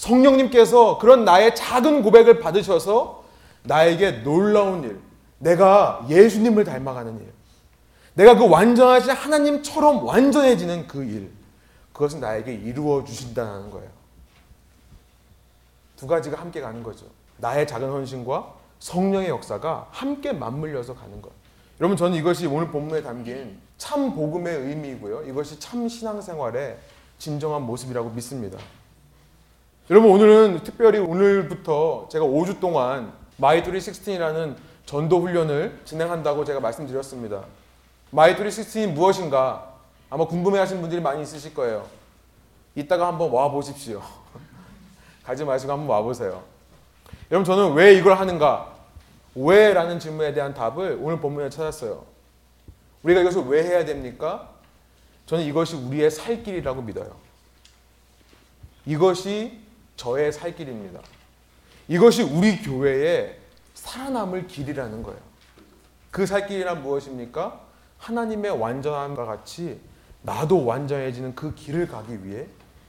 성령님께서 0.00 0.96
그런 0.96 1.26
나의 1.26 1.54
작은 1.54 2.02
고백을 2.02 2.40
받으셔서 2.40 3.22
나에게 3.64 4.22
놀라운 4.22 4.82
일, 4.82 4.98
내가 5.38 6.06
예수님을 6.08 6.64
닮아가는 6.64 7.20
일, 7.20 7.30
내가 8.14 8.34
그 8.34 8.48
완전하신 8.48 9.10
하나님처럼 9.10 10.06
완전해지는 10.06 10.86
그 10.86 11.04
일, 11.04 11.30
그것은 11.92 12.20
나에게 12.20 12.54
이루어 12.54 13.04
주신다는 13.04 13.70
거예요. 13.70 13.90
두 15.96 16.06
가지가 16.06 16.40
함께 16.40 16.62
가는 16.62 16.82
거죠. 16.82 17.04
나의 17.36 17.66
작은 17.66 17.90
헌신과 17.90 18.54
성령의 18.78 19.28
역사가 19.28 19.88
함께 19.90 20.32
맞물려서 20.32 20.94
가는 20.94 21.20
것. 21.20 21.30
여러분 21.78 21.98
저는 21.98 22.16
이것이 22.16 22.46
오늘 22.46 22.68
본문에 22.68 23.02
담긴 23.02 23.58
참 23.76 24.14
복음의 24.14 24.60
의미이고요. 24.60 25.24
이것이 25.24 25.60
참 25.60 25.86
신앙생활의 25.86 26.78
진정한 27.18 27.62
모습이라고 27.62 28.08
믿습니다. 28.10 28.58
여러분 29.90 30.12
오늘은 30.12 30.62
특별히 30.62 31.00
오늘부터 31.00 32.06
제가 32.12 32.24
5주 32.24 32.60
동안 32.60 33.12
마이두리 33.38 33.80
16이라는 33.80 34.54
전도 34.86 35.20
훈련을 35.20 35.80
진행한다고 35.84 36.44
제가 36.44 36.60
말씀드렸습니다. 36.60 37.42
마이두리 38.12 38.50
16이 38.50 38.92
무엇인가 38.92 39.74
아마 40.08 40.26
궁금해하시는 40.26 40.80
분들이 40.80 41.00
많이 41.00 41.22
있으실 41.22 41.54
거예요. 41.54 41.88
이따가 42.76 43.08
한번 43.08 43.32
와 43.32 43.50
보십시오. 43.50 44.00
가지 45.24 45.44
마시고 45.44 45.72
한번 45.72 45.88
와 45.88 46.02
보세요. 46.02 46.44
여러분 47.32 47.44
저는 47.44 47.74
왜 47.74 47.94
이걸 47.94 48.16
하는가? 48.16 48.72
왜라는 49.34 49.98
질문에 49.98 50.32
대한 50.32 50.54
답을 50.54 51.00
오늘 51.02 51.18
본문에 51.18 51.50
찾았어요. 51.50 52.04
우리가 53.02 53.22
이것을 53.22 53.42
왜 53.46 53.64
해야 53.64 53.84
됩니까? 53.84 54.50
저는 55.26 55.44
이것이 55.46 55.74
우리의 55.74 56.12
살 56.12 56.44
길이라고 56.44 56.80
믿어요. 56.80 57.10
이것이 58.86 59.68
저의 60.00 60.32
살 60.32 60.56
길입니다. 60.56 60.98
이것이 61.86 62.22
우리 62.22 62.62
교회의 62.62 63.36
살아남을 63.74 64.46
길이라는 64.46 65.02
거예요. 65.02 65.20
그 66.10 66.26
살 66.26 66.46
길이란 66.46 66.82
무엇입니까? 66.82 67.60
하나님의 67.98 68.58
완전함과 68.58 69.26
같이 69.26 69.78
나도 70.22 70.64
완전해지는 70.64 71.34
그 71.34 71.54
길을 71.54 71.86
가기 71.86 72.24
위해 72.24 72.46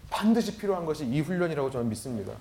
반드시 0.10 0.58
필요한 0.58 0.86
것이 0.86 1.06
이 1.06 1.19
훈련이라고 1.19 1.69
저는 1.69 1.89
믿습니다. 1.89 2.32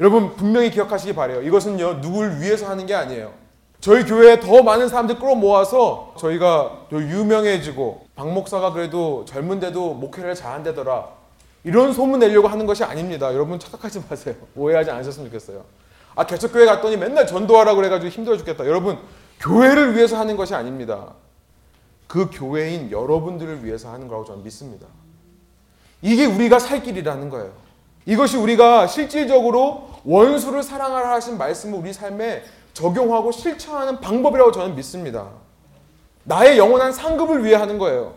여러분 0.00 0.34
분명히 0.34 0.70
기억하시기 0.72 1.14
바래요. 1.14 1.42
이것은요 1.42 2.00
누굴 2.00 2.40
위해서 2.40 2.68
하는 2.68 2.84
게 2.86 2.94
아니에요. 2.94 3.32
저희 3.80 4.04
교회에 4.04 4.40
더 4.40 4.64
많은 4.64 4.88
사람들 4.88 5.20
끌어모아서 5.20 6.14
저희가 6.18 6.88
유명해지고 6.90 8.06
박 8.16 8.32
목사가 8.32 8.72
그래도 8.72 9.24
젊은데도 9.24 9.94
목회를 9.94 10.34
잘한다더라 10.34 11.21
이런 11.64 11.92
소문 11.92 12.20
내려고 12.20 12.48
하는 12.48 12.66
것이 12.66 12.82
아닙니다. 12.84 13.32
여러분 13.32 13.58
착각하지 13.58 14.04
마세요. 14.08 14.34
오해하지 14.56 14.90
않으셨으면 14.90 15.28
좋겠어요. 15.28 15.64
아 16.14 16.26
개척교회 16.26 16.66
갔더니 16.66 16.96
맨날 16.96 17.26
전도하라고 17.26 17.76
그래가지고 17.76 18.10
힘들어 18.10 18.36
죽겠다. 18.36 18.66
여러분 18.66 18.98
교회를 19.40 19.96
위해서 19.96 20.18
하는 20.18 20.36
것이 20.36 20.54
아닙니다. 20.54 21.14
그 22.06 22.28
교회인 22.30 22.90
여러분들을 22.90 23.64
위해서 23.64 23.90
하는 23.92 24.08
거라고 24.08 24.24
저는 24.24 24.42
믿습니다. 24.44 24.86
이게 26.02 26.26
우리가 26.26 26.58
살 26.58 26.82
길이라는 26.82 27.30
거예요. 27.30 27.52
이것이 28.04 28.36
우리가 28.36 28.88
실질적으로 28.88 29.88
원수를 30.04 30.62
사랑하라 30.62 31.12
하신 31.12 31.38
말씀을 31.38 31.78
우리 31.78 31.92
삶에 31.92 32.42
적용하고 32.74 33.30
실천하는 33.30 34.00
방법이라고 34.00 34.50
저는 34.50 34.74
믿습니다. 34.74 35.28
나의 36.24 36.58
영원한 36.58 36.92
상급을 36.92 37.44
위해 37.44 37.54
하는 37.54 37.78
거예요. 37.78 38.14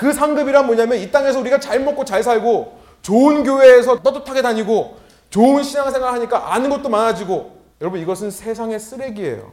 그 0.00 0.14
상급이란 0.14 0.64
뭐냐면 0.64 0.96
이 0.96 1.10
땅에서 1.10 1.40
우리가 1.40 1.60
잘 1.60 1.78
먹고 1.78 2.06
잘 2.06 2.22
살고 2.22 2.78
좋은 3.02 3.44
교회에서 3.44 4.00
떳떳하게 4.02 4.40
다니고 4.40 4.96
좋은 5.28 5.62
신앙생활 5.62 6.14
하니까 6.14 6.54
아는 6.54 6.70
것도 6.70 6.88
많아지고 6.88 7.58
여러분 7.82 8.00
이것은 8.00 8.30
세상의 8.30 8.80
쓰레기예요. 8.80 9.52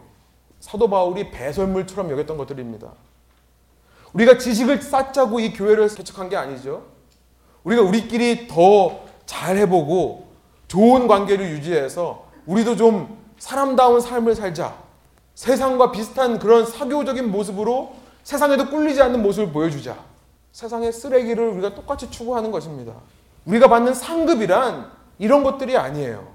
사도 0.62 0.89
바울이 0.89 1.31
배설물처럼 1.31 2.12
여겼던 2.12 2.38
것들입니다. 2.38 2.93
우리가 4.13 4.38
지식을 4.38 4.81
쌓자고 4.81 5.41
이 5.41 5.51
교회를 5.51 5.89
개척한 5.89 6.29
게 6.29 6.38
아니죠. 6.38 6.86
우리가 7.65 7.81
우리끼리 7.81 8.47
더 8.47 9.01
잘해보고 9.25 10.27
좋은 10.69 11.10
관계를 11.10 11.49
유지해서 11.49 12.25
우리도 12.45 12.77
좀 12.77 13.17
사람다운 13.38 13.99
삶을 13.99 14.33
살자. 14.33 14.77
세상과 15.36 15.91
비슷한 15.91 16.39
그런 16.39 16.65
사교적인 16.65 17.31
모습으로 17.31 17.95
세상에도 18.23 18.69
꿀리지 18.69 19.01
않는 19.01 19.21
모습을 19.21 19.51
보여주자. 19.51 20.07
세상의 20.58 20.91
쓰레기를 20.91 21.50
우리가 21.50 21.76
똑같이 21.76 22.10
추구하는 22.10 22.50
것입니다. 22.50 22.91
우리가 23.46 23.67
받는 23.67 23.93
상급이란 23.93 24.91
이런 25.20 25.43
것들이 25.43 25.78
아니에요. 25.78 26.34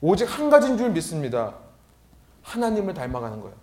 오직 0.00 0.26
한 0.26 0.48
가지인 0.48 0.78
줄 0.78 0.90
믿습니다. 0.90 1.52
하나님을 2.44 2.94
닮아가는 2.94 3.40
거예요. 3.40 3.56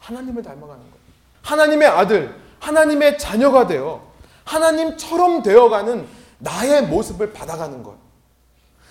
하나님을 0.00 0.42
닮아가는 0.42 0.82
거예요. 0.82 0.96
하나님의 1.40 1.88
아들, 1.88 2.38
하나님의 2.60 3.16
자녀가 3.16 3.66
되어 3.66 4.06
하나님처럼 4.44 5.42
되어가는 5.42 6.06
나의 6.40 6.86
모습을 6.88 7.32
받아가는 7.32 7.82
것. 7.82 7.94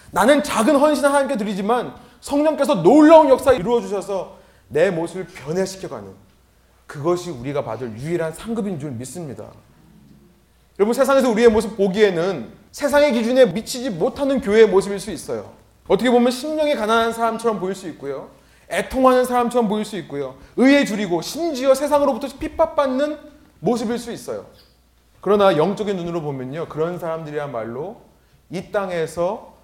나는 0.09 0.41
작은 0.41 0.75
헌신을 0.75 1.09
하나님께 1.09 1.37
드리지만 1.37 1.93
성령께서 2.19 2.81
놀라운 2.81 3.29
역사 3.29 3.53
이루어 3.53 3.79
주셔서 3.79 4.37
내 4.69 4.89
모습을 4.89 5.27
변해시켜가는 5.27 6.32
그것이 6.93 7.31
우리가 7.31 7.63
받을 7.63 7.97
유일한 7.97 8.31
상급인 8.31 8.79
줄 8.79 8.91
믿습니다. 8.91 9.47
여러분 10.77 10.93
세상에서 10.93 11.27
우리의 11.31 11.49
모습 11.49 11.75
보기에는 11.75 12.51
세상의 12.71 13.13
기준에 13.13 13.47
미치지 13.47 13.89
못하는 13.89 14.39
교회의 14.39 14.67
모습일 14.67 14.99
수 14.99 15.09
있어요. 15.09 15.53
어떻게 15.87 16.11
보면 16.11 16.31
심령이 16.31 16.75
가난한 16.75 17.11
사람처럼 17.11 17.59
보일 17.59 17.73
수 17.73 17.87
있고요. 17.89 18.29
애통하는 18.69 19.25
사람처럼 19.25 19.69
보일 19.69 19.85
수 19.85 19.97
있고요. 19.97 20.35
의에 20.55 20.85
줄이고 20.85 21.23
심지어 21.23 21.73
세상으로부터 21.73 22.27
핍박받는 22.37 23.17
모습일 23.59 23.97
수 23.97 24.11
있어요. 24.11 24.45
그러나 25.19 25.57
영적인 25.57 25.95
눈으로 25.95 26.21
보면요. 26.21 26.67
그런 26.69 26.99
사람들이야말로 26.99 28.01
이 28.51 28.71
땅에서 28.71 29.55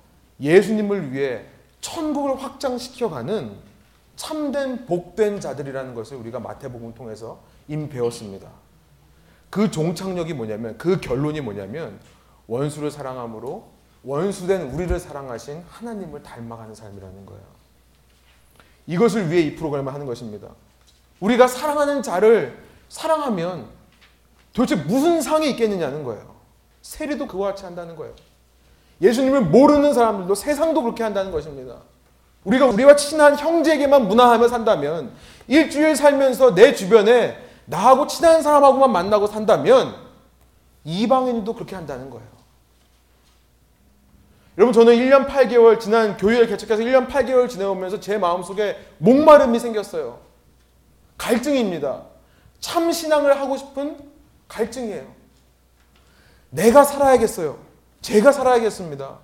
예수님을 0.42 1.14
위해 1.14 1.44
천국을 1.80 2.42
확장시켜가는 2.42 3.69
참된 4.20 4.86
복된 4.86 5.40
자들이라는 5.40 5.94
것을 5.96 6.18
우리가 6.18 6.42
마태복음 6.42 6.94
통해서 6.94 7.40
이미 7.70 7.88
배웠습니다. 7.88 8.50
그 9.50 9.72
종착역이 9.72 10.34
뭐냐면 10.34 10.78
그 10.78 11.00
결론이 11.00 11.40
뭐냐면 11.40 11.98
원수를 12.46 12.92
사랑함으로 12.92 13.66
원수된 14.04 14.72
우리를 14.72 15.00
사랑하신 15.00 15.64
하나님을 15.70 16.22
닮아가는 16.22 16.76
삶이라는 16.76 17.26
거예요. 17.26 17.42
이것을 18.88 19.32
위해 19.32 19.42
이 19.44 19.56
프로그램을 19.56 19.94
하는 19.94 20.06
것입니다. 20.06 20.50
우리가 21.22 21.48
사랑하는 21.48 22.04
자를 22.04 22.62
사랑하면 22.90 23.70
도대체 24.52 24.76
무슨 24.76 25.22
상이 25.22 25.50
있겠느냐는 25.52 26.04
거예요. 26.04 26.36
세리도 26.82 27.26
그와 27.28 27.52
같이 27.52 27.64
한다는 27.64 27.96
거예요. 27.96 28.14
예수님을 29.02 29.44
모르는 29.46 29.94
사람들도 29.94 30.36
세상도 30.36 30.84
그렇게 30.84 31.04
한다는 31.04 31.32
것입니다. 31.32 31.84
우리가 32.50 32.66
우리와 32.66 32.96
친한 32.96 33.38
형제에게만 33.38 34.08
문화하며 34.08 34.48
산다면 34.48 35.12
일주일 35.48 35.96
살면서 35.96 36.56
내 36.56 36.74
주변에 36.74 37.38
나하고 37.66 38.08
친한 38.08 38.42
사람하고만 38.42 38.92
만나고 38.92 39.28
산다면 39.28 39.96
이방인도 40.84 41.54
그렇게 41.54 41.76
한다는 41.76 42.10
거예요. 42.10 42.28
여러분 44.58 44.74
저는 44.74 44.96
1년 44.96 45.28
8개월 45.28 45.80
지난 45.80 46.18
교회를 46.18 46.48
개척해서 46.48 46.82
1년 46.84 47.08
8개월 47.08 47.48
지내오면서 47.48 48.00
제 48.00 48.18
마음속에 48.18 48.78
목마름이 48.98 49.60
생겼어요. 49.60 50.20
갈증입니다. 51.18 52.04
참 52.60 52.92
신앙을 52.92 53.40
하고 53.40 53.58
싶은 53.58 53.98
갈증이에요. 54.48 55.06
내가 56.50 56.84
살아야겠어요. 56.84 57.60
제가 58.02 58.32
살아야겠습니다. 58.32 59.20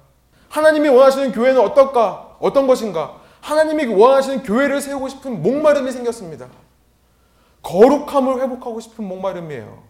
하나님이 0.50 0.90
원하시는 0.90 1.32
교회는 1.32 1.60
어떨까? 1.60 2.25
어떤 2.39 2.67
것인가? 2.67 3.21
하나님이 3.41 3.86
원하시는 3.86 4.43
교회를 4.43 4.82
세우고 4.82 5.08
싶은 5.10 5.41
목마름이 5.41 5.91
생겼습니다. 5.91 6.48
거룩함을 7.62 8.41
회복하고 8.41 8.80
싶은 8.80 9.06
목마름이에요. 9.08 9.84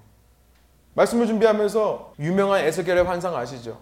말씀을 0.93 1.27
준비하면서 1.27 2.13
유명한 2.19 2.61
에스겔의 2.61 3.03
환상 3.03 3.35
아시죠? 3.35 3.79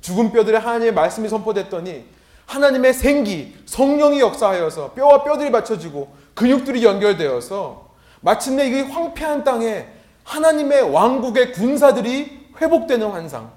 죽은 0.00 0.30
뼈들의 0.32 0.60
하나님의 0.60 0.94
말씀이 0.94 1.28
선포됐더니 1.28 2.06
하나님의 2.46 2.94
생기, 2.94 3.56
성령이 3.66 4.20
역사하여서 4.20 4.92
뼈와 4.92 5.24
뼈들이 5.24 5.50
받쳐지고 5.50 6.08
근육들이 6.34 6.84
연결되어서 6.84 7.88
마침내 8.20 8.68
이 8.68 8.82
황폐한 8.82 9.44
땅에 9.44 9.86
하나님의 10.24 10.82
왕국의 10.92 11.52
군사들이 11.52 12.48
회복되는 12.60 13.10
환상. 13.10 13.50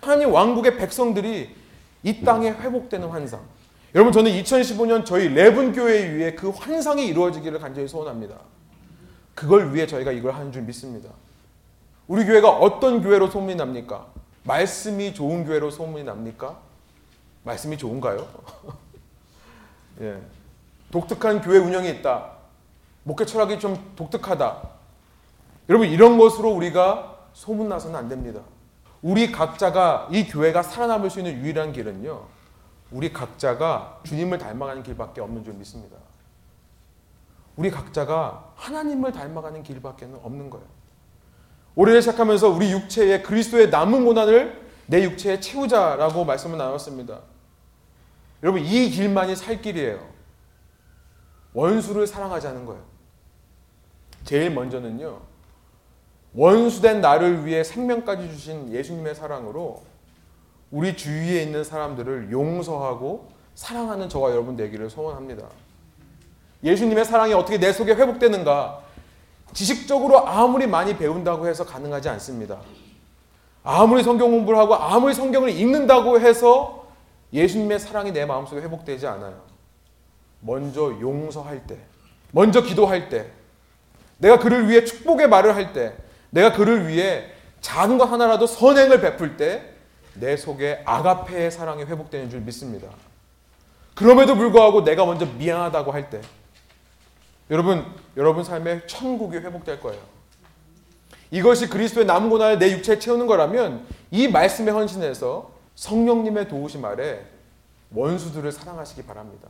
하나님 0.00 0.32
왕국의 0.32 0.76
백성들이 0.76 1.54
이 2.04 2.22
땅에 2.22 2.50
회복되는 2.50 3.08
환상. 3.08 3.40
여러분 3.94 4.12
저는 4.12 4.30
2015년 4.30 5.04
저희 5.04 5.28
레븐 5.28 5.72
교회 5.72 6.06
위에 6.10 6.34
그 6.34 6.50
환상이 6.50 7.06
이루어지기를 7.06 7.58
간절히 7.58 7.88
소원합니다. 7.88 8.36
그걸 9.34 9.74
위해 9.74 9.86
저희가 9.86 10.12
이걸 10.12 10.34
하는 10.34 10.52
줄 10.52 10.62
믿습니다. 10.62 11.08
우리 12.06 12.24
교회가 12.24 12.50
어떤 12.50 13.02
교회로 13.02 13.30
소문이 13.30 13.56
납니까? 13.56 14.06
말씀이 14.44 15.14
좋은 15.14 15.44
교회로 15.46 15.70
소문이 15.70 16.04
납니까? 16.04 16.58
말씀이 17.44 17.78
좋은가요? 17.78 18.28
예. 20.02 20.20
독특한 20.90 21.40
교회 21.40 21.58
운영이 21.58 21.88
있다. 21.90 22.32
목회 23.04 23.24
철학이 23.24 23.58
좀 23.58 23.92
독특하다. 23.96 24.68
여러분 25.70 25.88
이런 25.88 26.18
것으로 26.18 26.50
우리가 26.50 27.28
소문나서는 27.32 27.96
안 27.96 28.08
됩니다. 28.08 28.40
우리 29.04 29.30
각자가 29.30 30.08
이 30.10 30.26
교회가 30.26 30.62
살아남을 30.62 31.10
수 31.10 31.20
있는 31.20 31.34
유일한 31.34 31.74
길은요. 31.74 32.26
우리 32.90 33.12
각자가 33.12 34.00
주님을 34.04 34.38
닮아가는 34.38 34.82
길밖에 34.82 35.20
없는 35.20 35.44
줄 35.44 35.52
믿습니다. 35.52 35.98
우리 37.54 37.70
각자가 37.70 38.52
하나님을 38.56 39.12
닮아가는 39.12 39.62
길밖에 39.62 40.06
없는 40.06 40.48
거예요. 40.48 40.66
올해를 41.74 42.00
시작하면서 42.00 42.48
우리 42.48 42.72
육체에 42.72 43.20
그리스도의 43.20 43.68
남은 43.68 44.06
고난을 44.06 44.70
내 44.86 45.04
육체에 45.04 45.38
채우자라고 45.38 46.24
말씀을 46.24 46.56
나눴습니다. 46.56 47.20
여러분 48.42 48.62
이 48.62 48.88
길만이 48.88 49.36
살 49.36 49.60
길이에요. 49.60 50.00
원수를 51.52 52.06
사랑하자는 52.06 52.64
거예요. 52.64 52.82
제일 54.24 54.50
먼저는요. 54.50 55.33
원수된 56.34 57.00
나를 57.00 57.46
위해 57.46 57.62
생명까지 57.62 58.28
주신 58.28 58.72
예수님의 58.72 59.14
사랑으로 59.14 59.82
우리 60.70 60.96
주위에 60.96 61.42
있는 61.42 61.62
사람들을 61.62 62.32
용서하고 62.32 63.28
사랑하는 63.54 64.08
저와 64.08 64.32
여러분 64.32 64.56
되기를 64.56 64.90
소원합니다. 64.90 65.46
예수님의 66.64 67.04
사랑이 67.04 67.32
어떻게 67.34 67.58
내 67.58 67.72
속에 67.72 67.94
회복되는가? 67.94 68.80
지식적으로 69.52 70.26
아무리 70.26 70.66
많이 70.66 70.96
배운다고 70.96 71.46
해서 71.46 71.64
가능하지 71.64 72.08
않습니다. 72.08 72.58
아무리 73.62 74.02
성경 74.02 74.30
공부를 74.30 74.58
하고 74.58 74.74
아무리 74.74 75.14
성경을 75.14 75.50
읽는다고 75.50 76.18
해서 76.18 76.86
예수님의 77.32 77.78
사랑이 77.78 78.12
내 78.12 78.24
마음속에 78.26 78.60
회복되지 78.60 79.06
않아요. 79.06 79.42
먼저 80.40 80.90
용서할 81.00 81.66
때, 81.66 81.78
먼저 82.32 82.62
기도할 82.62 83.08
때, 83.08 83.30
내가 84.18 84.38
그를 84.38 84.68
위해 84.68 84.84
축복의 84.84 85.28
말을 85.28 85.54
할 85.54 85.72
때, 85.72 85.96
내가 86.34 86.52
그를 86.52 86.88
위해 86.88 87.26
작은 87.60 87.96
것 87.96 88.06
하나라도 88.06 88.46
선행을 88.48 89.00
베풀 89.00 89.36
때, 89.36 89.62
내 90.14 90.36
속에 90.36 90.82
아가페의 90.84 91.50
사랑이 91.50 91.84
회복되는 91.84 92.28
줄 92.28 92.40
믿습니다. 92.40 92.88
그럼에도 93.94 94.34
불구하고 94.34 94.82
내가 94.82 95.06
먼저 95.06 95.26
미안하다고 95.26 95.92
할 95.92 96.10
때, 96.10 96.20
여러분, 97.50 97.86
여러분 98.16 98.42
삶에 98.42 98.84
천국이 98.86 99.36
회복될 99.36 99.80
거예요. 99.80 100.00
이것이 101.30 101.68
그리스도의 101.68 102.04
남은 102.06 102.30
고난을 102.30 102.58
내 102.58 102.72
육체에 102.72 102.98
채우는 102.98 103.28
거라면 103.28 103.86
이 104.10 104.26
말씀에 104.26 104.72
헌신해서 104.72 105.52
성령님의 105.76 106.48
도우심 106.48 106.84
아래 106.84 107.20
원수들을 107.92 108.50
사랑하시기 108.50 109.04
바랍니다. 109.04 109.48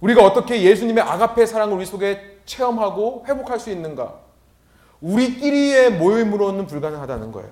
우리가 0.00 0.24
어떻게 0.24 0.60
예수님의 0.62 1.04
아가페 1.04 1.46
사랑을 1.46 1.76
우리 1.76 1.86
속에 1.86 2.40
체험하고 2.46 3.24
회복할 3.28 3.60
수 3.60 3.70
있는가? 3.70 4.21
우리끼리의 5.02 5.92
모임으로는 5.92 6.66
불가능하다는 6.66 7.32
거예요. 7.32 7.50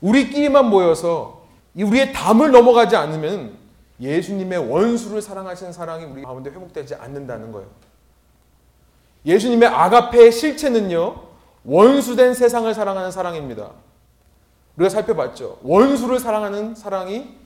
우리끼리만 0.00 0.70
모여서 0.70 1.42
우리의 1.76 2.12
담을 2.12 2.50
넘어가지 2.50 2.96
않으면 2.96 3.56
예수님의 4.00 4.70
원수를 4.70 5.20
사랑하시는 5.20 5.72
사랑이 5.72 6.04
우리 6.04 6.22
가운데 6.22 6.50
회복되지 6.50 6.94
않는다는 6.94 7.52
거예요. 7.52 7.68
예수님의 9.26 9.68
아가페의 9.68 10.30
실체는요, 10.30 11.20
원수된 11.64 12.34
세상을 12.34 12.72
사랑하는 12.72 13.10
사랑입니다. 13.10 13.70
우리가 14.76 14.88
살펴봤죠. 14.88 15.58
원수를 15.62 16.20
사랑하는 16.20 16.76
사랑이 16.76 17.36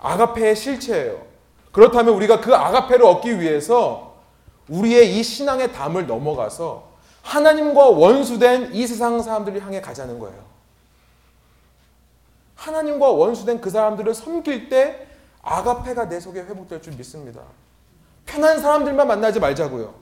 아가페의 0.00 0.56
실체예요. 0.56 1.22
그렇다면 1.70 2.14
우리가 2.14 2.40
그 2.40 2.54
아가페를 2.54 3.06
얻기 3.06 3.40
위해서 3.40 4.16
우리의 4.68 5.16
이 5.18 5.22
신앙의 5.22 5.72
담을 5.72 6.06
넘어가서 6.06 6.91
하나님과 7.22 7.88
원수된 7.88 8.74
이 8.74 8.86
세상 8.86 9.20
사람들을 9.22 9.64
향해 9.64 9.80
가자는 9.80 10.18
거예요. 10.18 10.42
하나님과 12.56 13.10
원수된 13.10 13.60
그 13.60 13.70
사람들을 13.70 14.14
섬길 14.14 14.68
때 14.68 15.06
아가페가 15.42 16.08
내 16.08 16.20
속에 16.20 16.40
회복될 16.40 16.82
줄 16.82 16.94
믿습니다. 16.94 17.40
편한 18.26 18.60
사람들만 18.60 19.06
만나지 19.06 19.40
말자고요. 19.40 19.94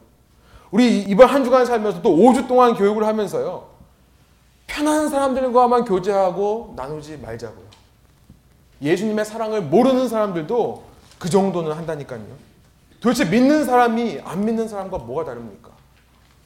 우리 0.71 1.01
이번 1.01 1.29
한 1.29 1.45
주간 1.45 1.66
살면서 1.66 2.03
또 2.03 2.11
5주 2.11 2.47
동안 2.47 2.75
교육을 2.75 3.07
하면서요. 3.07 3.68
편한 4.66 5.09
사람들과만 5.09 5.85
교제하고 5.85 6.75
나누지 6.77 7.16
말자고요. 7.16 7.64
예수님의 8.83 9.25
사랑을 9.25 9.62
모르는 9.62 10.09
사람들도 10.09 10.85
그 11.18 11.29
정도는 11.29 11.73
한다니까요. 11.73 12.25
도대체 13.01 13.25
믿는 13.25 13.64
사람이 13.64 14.21
안 14.25 14.45
믿는 14.45 14.68
사람과 14.68 14.99
뭐가 14.99 15.25
다릅니까? 15.25 15.70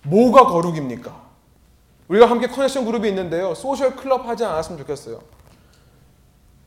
뭐가 0.04 0.46
거룩입니까? 0.46 1.24
우리가 2.08 2.26
함께 2.26 2.46
connection 2.46 2.84
group이 2.84 3.08
있는데요. 3.08 3.54
social 3.54 3.96
club 3.96 4.26
하지 4.26 4.44
않았으면 4.44 4.78
좋겠어요. 4.78 5.20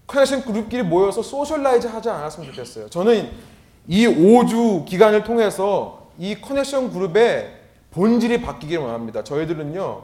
connection 0.08 0.43
group끼리 0.43 0.84
모여서 0.84 1.22
socialize 1.22 1.88
하지 1.88 2.10
않았으면 2.10 2.50
좋겠어요. 2.50 2.90
저는 2.90 3.30
이 3.88 4.08
5주 4.08 4.86
기간을 4.86 5.24
통해서 5.24 6.08
이 6.18 6.40
connection 6.41 6.91
group의 6.91 7.55
본질이 7.92 8.42
바뀌기를 8.42 8.84
원합니다. 8.84 9.24
저희들은요, 9.24 10.04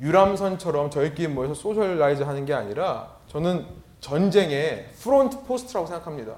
유람선처럼 0.00 0.90
저희끼리 0.90 1.28
모여서 1.28 1.54
socialize 1.54 2.22
하는 2.22 2.44
게 2.44 2.52
아니라 2.52 3.08
저는 3.28 3.64
전쟁의 4.00 4.88
front 5.00 5.44
post라고 5.44 5.86
생각합니다. 5.86 6.34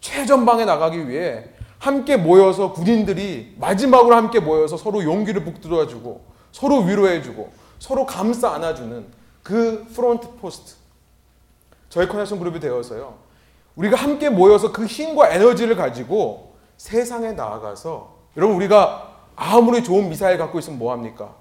최전방에 0.00 0.64
나가기 0.64 1.08
위해 1.08 1.44
함께 1.80 2.18
모여서 2.18 2.72
군인들이 2.74 3.56
마지막으로 3.58 4.14
함께 4.14 4.38
모여서 4.38 4.76
서로 4.76 5.02
용기를 5.02 5.44
북돋아 5.44 5.86
주고 5.86 6.22
서로 6.52 6.80
위로해 6.80 7.22
주고 7.22 7.50
서로 7.78 8.04
감싸 8.04 8.50
안아주는 8.52 9.06
그 9.42 9.86
front 9.94 10.36
post. 10.36 10.74
저희 11.88 12.06
connection 12.06 12.38
group이 12.38 12.60
되어서요. 12.60 13.14
우리가 13.76 13.96
함께 13.96 14.28
모여서 14.28 14.72
그 14.72 14.84
힘과 14.84 15.30
에너지를 15.30 15.74
가지고 15.74 16.54
세상에 16.76 17.32
나아가서 17.32 18.14
여러분 18.36 18.56
우리가 18.56 19.16
아무리 19.34 19.82
좋은 19.82 20.10
미사일 20.10 20.36
갖고 20.36 20.58
있으면 20.58 20.78
뭐 20.78 20.92
합니까? 20.92 21.34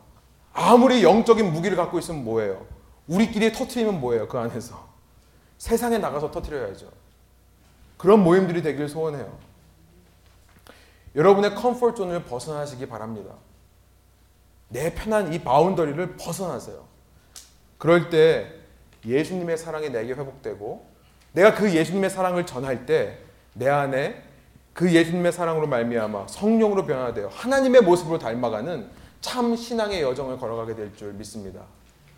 아무리 0.53 1.03
영적인 1.03 1.51
무기를 1.51 1.75
갖고 1.75 1.99
있으면 1.99 2.23
뭐예요? 2.23 2.65
우리끼리 3.09 3.51
터트리면 3.51 3.99
뭐예요? 3.99 4.29
그 4.29 4.39
안에서 4.39 4.87
세상에 5.57 5.97
나가서 5.97 6.31
터트려야죠. 6.31 6.87
그런 7.97 8.23
모임들이 8.23 8.61
되길 8.61 8.87
소원해요. 8.87 9.48
여러분의 11.19 11.53
comfort 11.53 11.95
zone을 11.97 12.23
벗어나시기 12.23 12.87
바랍니다. 12.87 13.35
내 14.69 14.93
편한 14.95 15.31
이 15.33 15.39
boundary를 15.39 16.15
벗어나세요. 16.17 16.85
그럴 17.77 18.09
때 18.09 18.51
예수님의 19.05 19.57
사랑이 19.57 19.89
내게 19.89 20.13
회복되고 20.13 20.85
내가 21.33 21.53
그 21.53 21.71
예수님의 21.73 22.09
사랑을 22.09 22.45
전할 22.47 22.85
때 22.87 23.19
내 23.53 23.67
안에 23.67 24.23
그 24.73 24.93
예수님의 24.93 25.33
사랑으로 25.33 25.67
말미암아 25.67 26.27
성령으로 26.27 26.85
변화되어 26.85 27.27
하나님의 27.27 27.81
모습으로 27.81 28.17
닮아가는 28.19 28.89
참 29.19 29.55
신앙의 29.55 30.01
여정을 30.01 30.37
걸어가게 30.37 30.75
될 30.75 30.95
줄 30.95 31.11
믿습니다. 31.13 31.63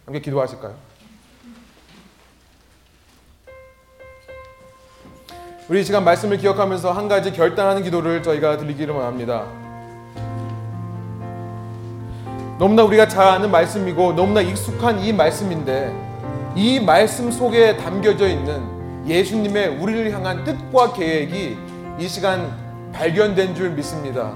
함께 0.05 0.21
기도하실까요? 0.21 0.75
우리 5.71 5.85
시간 5.85 6.03
말씀을 6.03 6.35
기억하면서 6.35 6.91
한 6.91 7.07
가지 7.07 7.31
결단하는 7.31 7.81
기도를 7.81 8.21
저희가 8.21 8.57
드리기를 8.57 8.93
원합니다. 8.93 9.45
너무나 12.59 12.83
우리가 12.83 13.07
잘 13.07 13.25
아는 13.25 13.49
말씀이고 13.49 14.11
너무나 14.11 14.41
익숙한 14.41 14.99
이 14.99 15.13
말씀인데 15.13 15.95
이 16.57 16.81
말씀 16.81 17.31
속에 17.31 17.77
담겨져 17.77 18.27
있는 18.27 19.07
예수님의 19.07 19.77
우리를 19.77 20.11
향한 20.11 20.43
뜻과 20.43 20.91
계획이 20.91 21.57
이 21.99 22.07
시간 22.09 22.51
발견된 22.91 23.55
줄 23.55 23.69
믿습니다. 23.69 24.33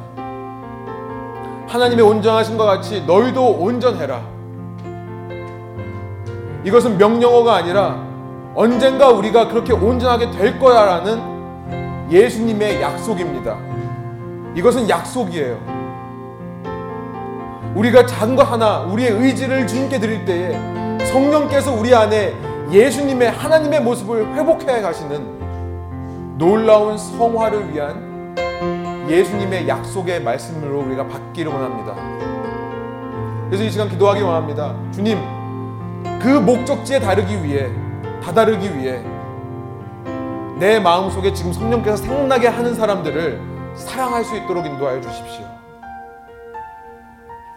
하나님의 1.67 2.05
온전하신 2.05 2.57
것 2.57 2.63
같이 2.63 3.03
너희도 3.05 3.45
온전해라. 3.45 4.25
이것은 6.63 6.97
명령어가 6.97 7.55
아니라 7.55 8.14
언젠가 8.55 9.09
우리가 9.09 9.49
그렇게 9.49 9.73
온전하게 9.73 10.31
될 10.31 10.57
거야라는 10.57 12.09
예수님의 12.09 12.81
약속입니다. 12.81 13.57
이것은 14.55 14.87
약속이에요. 14.87 15.59
우리가 17.75 18.05
작은 18.05 18.37
것 18.37 18.43
하나, 18.43 18.79
우리의 18.79 19.11
의지를 19.11 19.67
주님께 19.67 19.99
드릴 19.99 20.23
때에 20.23 20.57
성령께서 21.05 21.73
우리 21.73 21.93
안에 21.93 22.33
예수님의 22.71 23.31
하나님의 23.31 23.81
모습을 23.81 24.33
회복해 24.33 24.81
가시는 24.81 26.37
놀라운 26.37 26.97
성화를 26.97 27.73
위한 27.73 28.35
예수님의 29.09 29.67
약속의 29.67 30.23
말씀으로 30.23 30.79
우리가 30.79 31.05
받기를 31.07 31.51
원합니다. 31.51 31.93
그래서 33.47 33.65
이 33.65 33.69
시간 33.69 33.89
기도하기 33.89 34.21
원합니다. 34.21 34.73
주님, 34.93 35.19
그 36.21 36.29
목적지에 36.29 36.99
다르기 36.99 37.43
위해, 37.43 37.69
다다르기 38.25 38.75
위해 38.79 39.03
내 40.57 40.79
마음 40.79 41.11
속에 41.11 41.31
지금 41.31 41.53
성령께서 41.53 41.97
생각나게 41.97 42.47
하는 42.47 42.73
사람들을 42.73 43.39
사랑할 43.75 44.23
수 44.23 44.35
있도록 44.35 44.65
인도하여 44.65 44.99
주십시오. 44.99 45.45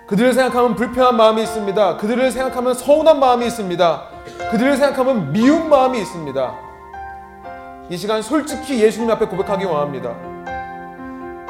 그들을 0.07 0.35
생각하면 0.35 0.75
불편한 0.75 1.17
마음이 1.17 1.43
있습니다. 1.43 1.97
그들을 1.97 2.31
생각하면 2.31 2.75
서운한 2.75 3.19
마음이 3.19 3.47
있습니다. 3.47 4.03
그들을 4.51 4.77
생각하면 4.77 5.33
미운 5.33 5.71
마음이 5.71 5.99
있습니다. 6.01 6.55
이 7.89 7.97
시간 7.97 8.21
솔직히 8.21 8.83
예수님 8.83 9.11
앞에 9.11 9.27
고백하기 9.27 9.65
원합니다. 9.65 10.15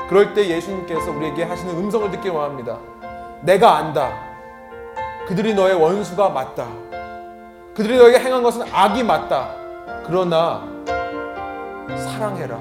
그럴 0.09 0.33
때 0.33 0.47
예수님께서 0.49 1.11
우리에게 1.11 1.43
하시는 1.43 1.77
음성을 1.77 2.09
듣기 2.13 2.29
원합니다. 2.29 2.79
내가 3.41 3.79
안다. 3.79 4.13
그들이 5.27 5.55
너의 5.55 5.75
원수가 5.75 6.29
맞다. 6.29 6.88
그들이 7.79 7.97
너에게 7.97 8.19
행한 8.19 8.43
것은 8.43 8.63
악이 8.73 9.05
맞다. 9.05 9.51
그러나 10.05 10.65
사랑해라. 11.97 12.59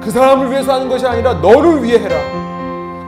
그 0.00 0.10
사람을 0.10 0.50
위해서 0.50 0.72
하는 0.72 0.88
것이 0.88 1.06
아니라 1.06 1.34
너를 1.34 1.84
위해 1.84 1.98
해라. 1.98 2.16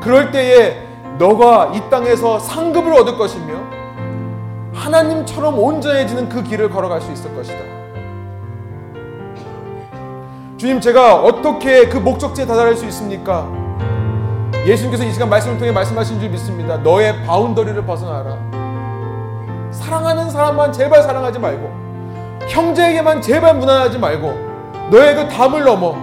그럴 0.02 0.30
때에 0.30 0.86
너가 1.18 1.72
이 1.74 1.80
땅에서 1.88 2.38
상급을 2.38 2.92
얻을 2.92 3.16
것이며 3.16 3.54
하나님처럼 4.74 5.58
온전해지는 5.58 6.28
그 6.28 6.42
길을 6.42 6.68
걸어갈 6.68 7.00
수 7.00 7.10
있을 7.10 7.34
것이다. 7.34 7.58
주님 10.58 10.82
제가 10.82 11.14
어떻게 11.14 11.88
그 11.88 11.96
목적지에 11.96 12.44
다다를 12.44 12.76
수 12.76 12.84
있습니까? 12.84 13.48
예수님께서 14.66 15.04
이 15.04 15.12
시간 15.12 15.30
말씀을 15.30 15.56
통해 15.56 15.72
말씀하신 15.72 16.20
줄 16.20 16.28
믿습니다. 16.28 16.76
너의 16.76 17.24
바운더리를 17.24 17.86
벗어나라. 17.86 18.57
사랑하는 19.78 20.28
사람만 20.28 20.72
제발 20.72 21.02
사랑하지 21.02 21.38
말고 21.38 21.70
형제에게만 22.48 23.22
제발 23.22 23.56
무난하지 23.56 23.98
말고 23.98 24.48
너의 24.90 25.14
그 25.14 25.28
담을 25.28 25.64
넘어 25.64 25.94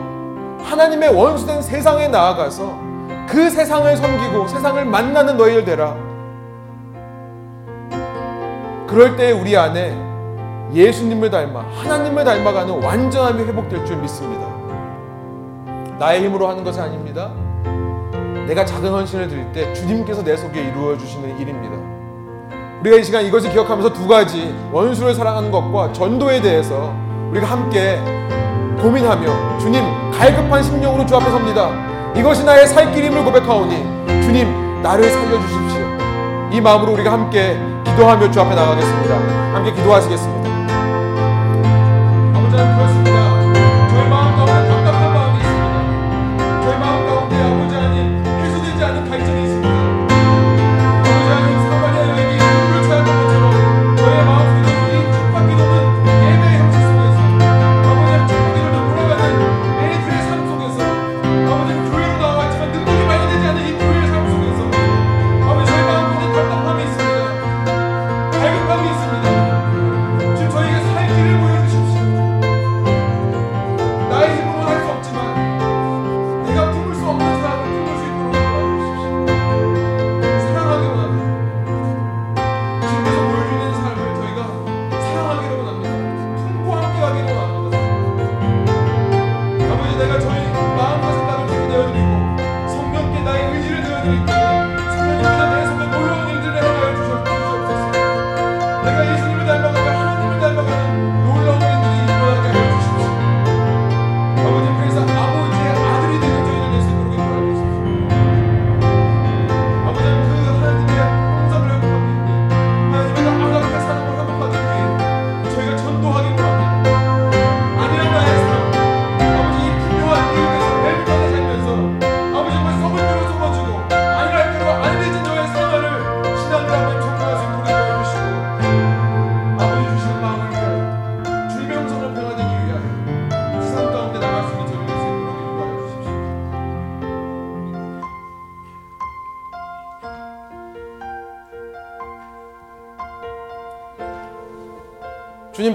하나님의 0.64 1.10
원수된 1.10 1.62
세상에 1.62 2.08
나아가서 2.08 2.80
그 3.28 3.50
세상을 3.50 3.96
섬기고 3.98 4.48
세상을 4.48 4.86
만나는 4.86 5.38
너희들 5.38 5.66
되라. 5.66 5.96
그럴 8.88 9.16
때 9.16 9.32
우리 9.32 9.58
안에 9.58 9.94
예수님을 10.74 11.30
닮아 11.30 11.66
하나님을 11.76 12.24
닮아가는 12.24 12.84
완전함이 12.84 13.44
회복될 13.44 13.86
줄 13.86 13.98
믿습니다. 13.98 14.48
나의 16.00 16.24
힘으로 16.24 16.48
하는 16.48 16.64
것이 16.64 16.80
아닙니다. 16.80 17.32
내가 18.48 18.64
작은 18.64 18.90
헌신을 18.92 19.28
드릴 19.28 19.52
때 19.52 19.74
주님께서 19.74 20.24
내 20.24 20.38
속에 20.38 20.62
이루어 20.62 20.98
주시는 20.98 21.40
일입니다. 21.40 21.85
우리가 22.82 22.98
이 22.98 23.04
시간 23.04 23.26
이것을 23.26 23.52
기억하면서 23.52 23.94
두 23.94 24.08
가지 24.08 24.54
원수를 24.72 25.14
사랑하는 25.14 25.52
것과 25.52 25.94
전도에 25.94 26.42
대해서 26.42 26.94
우리가 27.32 27.48
함께 27.48 28.00
고민하며 28.82 29.58
주님 29.60 29.84
갈급한 30.12 30.62
심령으로 30.62 31.06
주 31.06 31.16
앞에 31.16 31.26
섭니다. 31.30 31.72
이것이 32.16 32.44
나의 32.44 32.68
살 32.68 32.94
길임을 32.94 33.24
고백하오니 33.26 33.76
주님 34.22 34.82
나를 34.82 35.10
살려 35.10 35.40
주십시오. 35.42 35.82
이 36.52 36.62
마음으로 36.62 36.94
우리가 36.94 37.12
함께 37.12 37.58
기도하며 37.86 38.32
주 38.32 38.42
앞에 38.42 38.56
나가겠습니다. 38.56 39.16
함께 39.56 39.72
기도하시겠습니다. 39.74 40.35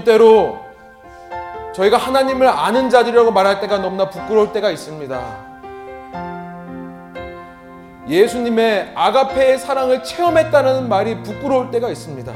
때로 0.03 0.59
저희가 1.73 1.97
하나님을 1.97 2.47
아는 2.47 2.89
자들이라고 2.89 3.31
말할 3.31 3.61
때가 3.61 3.77
너무나 3.77 4.09
부끄러울 4.09 4.51
때가 4.51 4.69
있습니다. 4.71 5.51
예수님의 8.07 8.91
아가페의 8.93 9.57
사랑을 9.57 10.03
체험했다는 10.03 10.89
말이 10.89 11.21
부끄러울 11.23 11.71
때가 11.71 11.89
있습니다. 11.89 12.33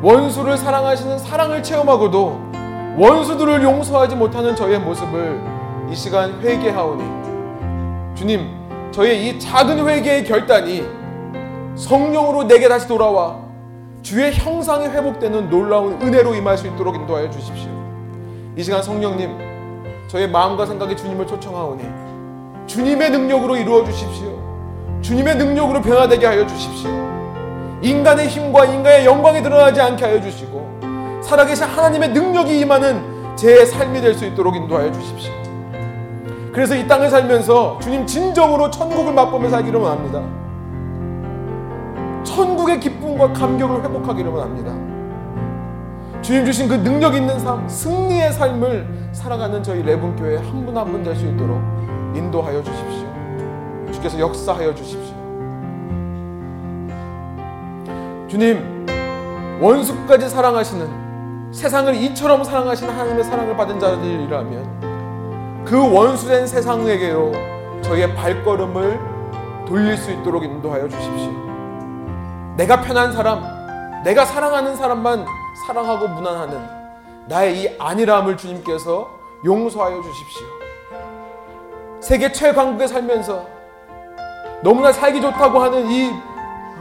원수를 0.00 0.56
사랑하시는 0.56 1.18
사랑을 1.18 1.62
체험하고도 1.62 2.48
원수들을 2.96 3.62
용서하지 3.62 4.16
못하는 4.16 4.56
저의 4.56 4.78
모습을 4.78 5.40
이 5.90 5.94
시간 5.94 6.40
회개하오니 6.40 8.14
주님 8.14 8.48
저의 8.92 9.28
이 9.28 9.38
작은 9.38 9.86
회개의 9.86 10.24
결단이 10.24 10.86
성령으로 11.76 12.44
내게 12.44 12.68
다시 12.68 12.88
돌아와 12.88 13.47
주의 14.08 14.32
형상이 14.32 14.86
회복되는 14.86 15.50
놀라운 15.50 16.00
은혜로 16.00 16.34
임할 16.34 16.56
수 16.56 16.66
있도록 16.66 16.96
인도하여 16.96 17.28
주십시오. 17.28 17.70
이 18.56 18.62
시간 18.62 18.82
성령님 18.82 19.36
저의 20.06 20.30
마음과 20.30 20.64
생각이 20.64 20.96
주님을 20.96 21.26
초청하오니 21.26 21.84
주님의 22.66 23.10
능력으로 23.10 23.54
이루어 23.54 23.84
주십시오. 23.84 24.32
주님의 25.02 25.36
능력으로 25.36 25.82
변화되게 25.82 26.24
하여 26.24 26.46
주십시오. 26.46 26.88
인간의 27.82 28.28
힘과 28.28 28.64
인간의 28.64 29.04
영광이 29.04 29.42
드러나지 29.42 29.78
않게 29.78 30.02
하여 30.02 30.22
주시고 30.22 31.20
살아계신 31.22 31.66
하나님의 31.66 32.08
능력이 32.08 32.60
임하는 32.60 33.36
제 33.36 33.66
삶이 33.66 34.00
될 34.00 34.14
수 34.14 34.24
있도록 34.24 34.56
인도하여 34.56 34.90
주십시오. 34.90 35.32
그래서 36.54 36.74
이 36.74 36.88
땅을 36.88 37.10
살면서 37.10 37.78
주님 37.82 38.06
진정으로 38.06 38.70
천국을 38.70 39.12
맛보며 39.12 39.50
살기를 39.50 39.78
원합니다. 39.78 40.47
천국의 42.24 42.80
기쁨과 42.80 43.32
감격을 43.32 43.82
회복하기를 43.84 44.30
원합니다. 44.30 44.72
주님 46.22 46.44
주신 46.44 46.68
그 46.68 46.74
능력 46.74 47.14
있는 47.14 47.38
삶, 47.38 47.66
승리의 47.68 48.32
삶을 48.32 49.08
살아가는 49.12 49.62
저희 49.62 49.82
레분교회 49.82 50.36
한 50.38 50.66
분 50.66 50.76
한 50.76 50.90
분 50.90 51.02
될 51.02 51.14
수 51.16 51.24
있도록 51.26 51.58
인도하여 52.14 52.62
주십시오. 52.62 53.06
주께서 53.92 54.18
역사하여 54.18 54.74
주십시오. 54.74 55.14
주님, 58.28 58.86
원수까지 59.60 60.28
사랑하시는 60.28 61.52
세상을 61.52 61.94
이처럼 61.94 62.44
사랑하시는 62.44 62.92
하나님의 62.92 63.24
사랑을 63.24 63.56
받은 63.56 63.80
자들이라면 63.80 65.64
그 65.64 65.92
원수된 65.94 66.46
세상에게로 66.46 67.32
저희의 67.82 68.14
발걸음을 68.14 69.00
돌릴 69.66 69.96
수 69.96 70.10
있도록 70.12 70.44
인도하여 70.44 70.88
주십시오. 70.88 71.47
내가 72.58 72.80
편한 72.80 73.12
사람, 73.12 74.02
내가 74.02 74.24
사랑하는 74.24 74.74
사람만 74.74 75.24
사랑하고 75.64 76.08
무난하는 76.08 76.60
나의 77.28 77.56
이 77.56 77.76
안일함을 77.78 78.36
주님께서 78.36 79.08
용서하여 79.44 80.02
주십시오. 80.02 80.46
세계 82.00 82.32
최강국에 82.32 82.88
살면서 82.88 83.46
너무나 84.64 84.90
살기 84.90 85.20
좋다고 85.20 85.60
하는 85.60 85.88
이 85.88 86.10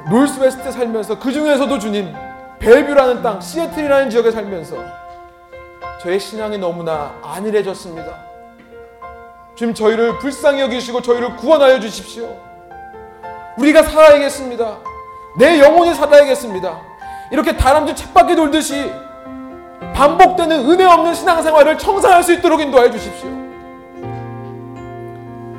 노스웨스트에 0.09 0.71
살면서 0.71 1.19
그 1.19 1.31
중에서도 1.31 1.77
주님 1.77 2.11
벨뷰라는 2.57 3.21
땅, 3.21 3.39
시애틀이라는 3.39 4.09
지역에 4.09 4.31
살면서 4.31 4.77
저의 6.01 6.19
신앙이 6.19 6.57
너무나 6.57 7.13
안일해졌습니다. 7.21 8.15
주님 9.53 9.75
저희를 9.75 10.17
불쌍히 10.17 10.59
여기시고 10.61 11.03
저희를 11.03 11.35
구원하여 11.35 11.79
주십시오. 11.79 12.35
우리가 13.59 13.83
살아야겠습니다. 13.83 14.96
내 15.37 15.59
영혼이 15.59 15.93
살아야겠습니다. 15.93 16.81
이렇게 17.31 17.55
다람쥐 17.55 17.95
책밖에 17.95 18.35
돌듯이 18.35 18.91
반복되는 19.93 20.69
은혜 20.69 20.83
없는 20.83 21.13
신앙생활을 21.13 21.77
청산할 21.77 22.23
수 22.23 22.33
있도록 22.33 22.59
인도하여 22.59 22.89
주십시오. 22.89 23.29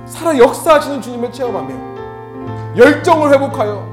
살아 0.05 0.37
역사하시는 0.37 1.01
주님을 1.01 1.31
체험하며 1.31 2.77
열정을 2.77 3.33
회복하여 3.33 3.87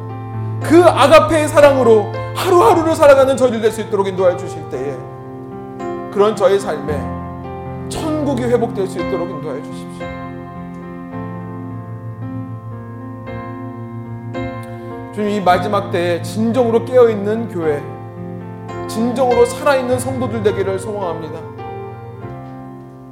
그 0.64 0.84
아가페의 0.84 1.48
사랑으로 1.48 2.12
하루하루를 2.36 2.96
살아가는 2.96 3.38
저희들 3.38 3.62
될수 3.62 3.82
있도록 3.82 4.08
인도하여 4.08 4.36
주실 4.38 4.68
때에 4.70 4.96
그런 6.12 6.36
저의 6.36 6.60
삶에 6.60 7.90
천국이 7.90 8.44
회복될 8.44 8.88
수 8.88 9.00
있도록 9.00 9.30
인도하여 9.30 9.62
주십시오. 9.62 10.15
주님 15.16 15.30
이 15.30 15.40
마지막 15.40 15.92
때에 15.92 16.22
진정으로 16.22 16.84
깨어있는 16.84 17.48
교회 17.48 17.82
진정으로 18.90 19.46
살아있는 19.46 19.98
성도들 19.98 20.44
되기를 20.44 20.78
소망합니다. 20.78 21.40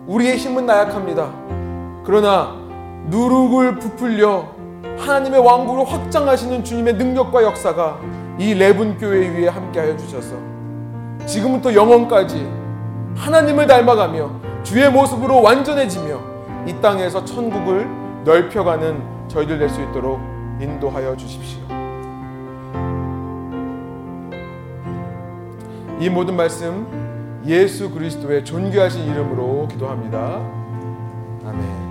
우리의 0.08 0.36
힘은 0.36 0.66
나약합니다. 0.66 1.32
그러나 2.04 2.58
누룩을 3.08 3.80
부풀려 3.80 4.49
하나님의 4.97 5.39
왕국을 5.39 5.86
확장하시는 5.86 6.66
주님의 6.66 6.95
능력과 6.95 7.41
역사가 7.41 7.99
이 8.38 8.54
레분 8.54 8.97
교회 8.97 9.30
위에 9.30 9.47
함께하여 9.47 9.95
주셔서 9.95 10.36
지금부터 11.26 11.74
영원까지 11.74 12.45
하나님을 13.16 13.66
닮아가며 13.66 14.30
주의 14.64 14.91
모습으로 14.91 15.41
완전해지며 15.41 16.20
이 16.68 16.76
땅에서 16.82 17.24
천국을 17.24 17.88
넓혀가는 18.26 19.01
저희들 19.30 19.58
될 19.58 19.70
수 19.70 19.82
있도록 19.82 20.20
인도하여 20.60 21.16
주십시오. 21.16 21.62
이 26.04 26.10
모든 26.10 26.36
말씀 26.36 26.86
예수 27.45 27.89
그리스도의 27.89 28.43
존귀하신 28.43 29.06
이름으로 29.06 29.70
기도합니다. 29.70 30.36
아멘. 31.45 31.83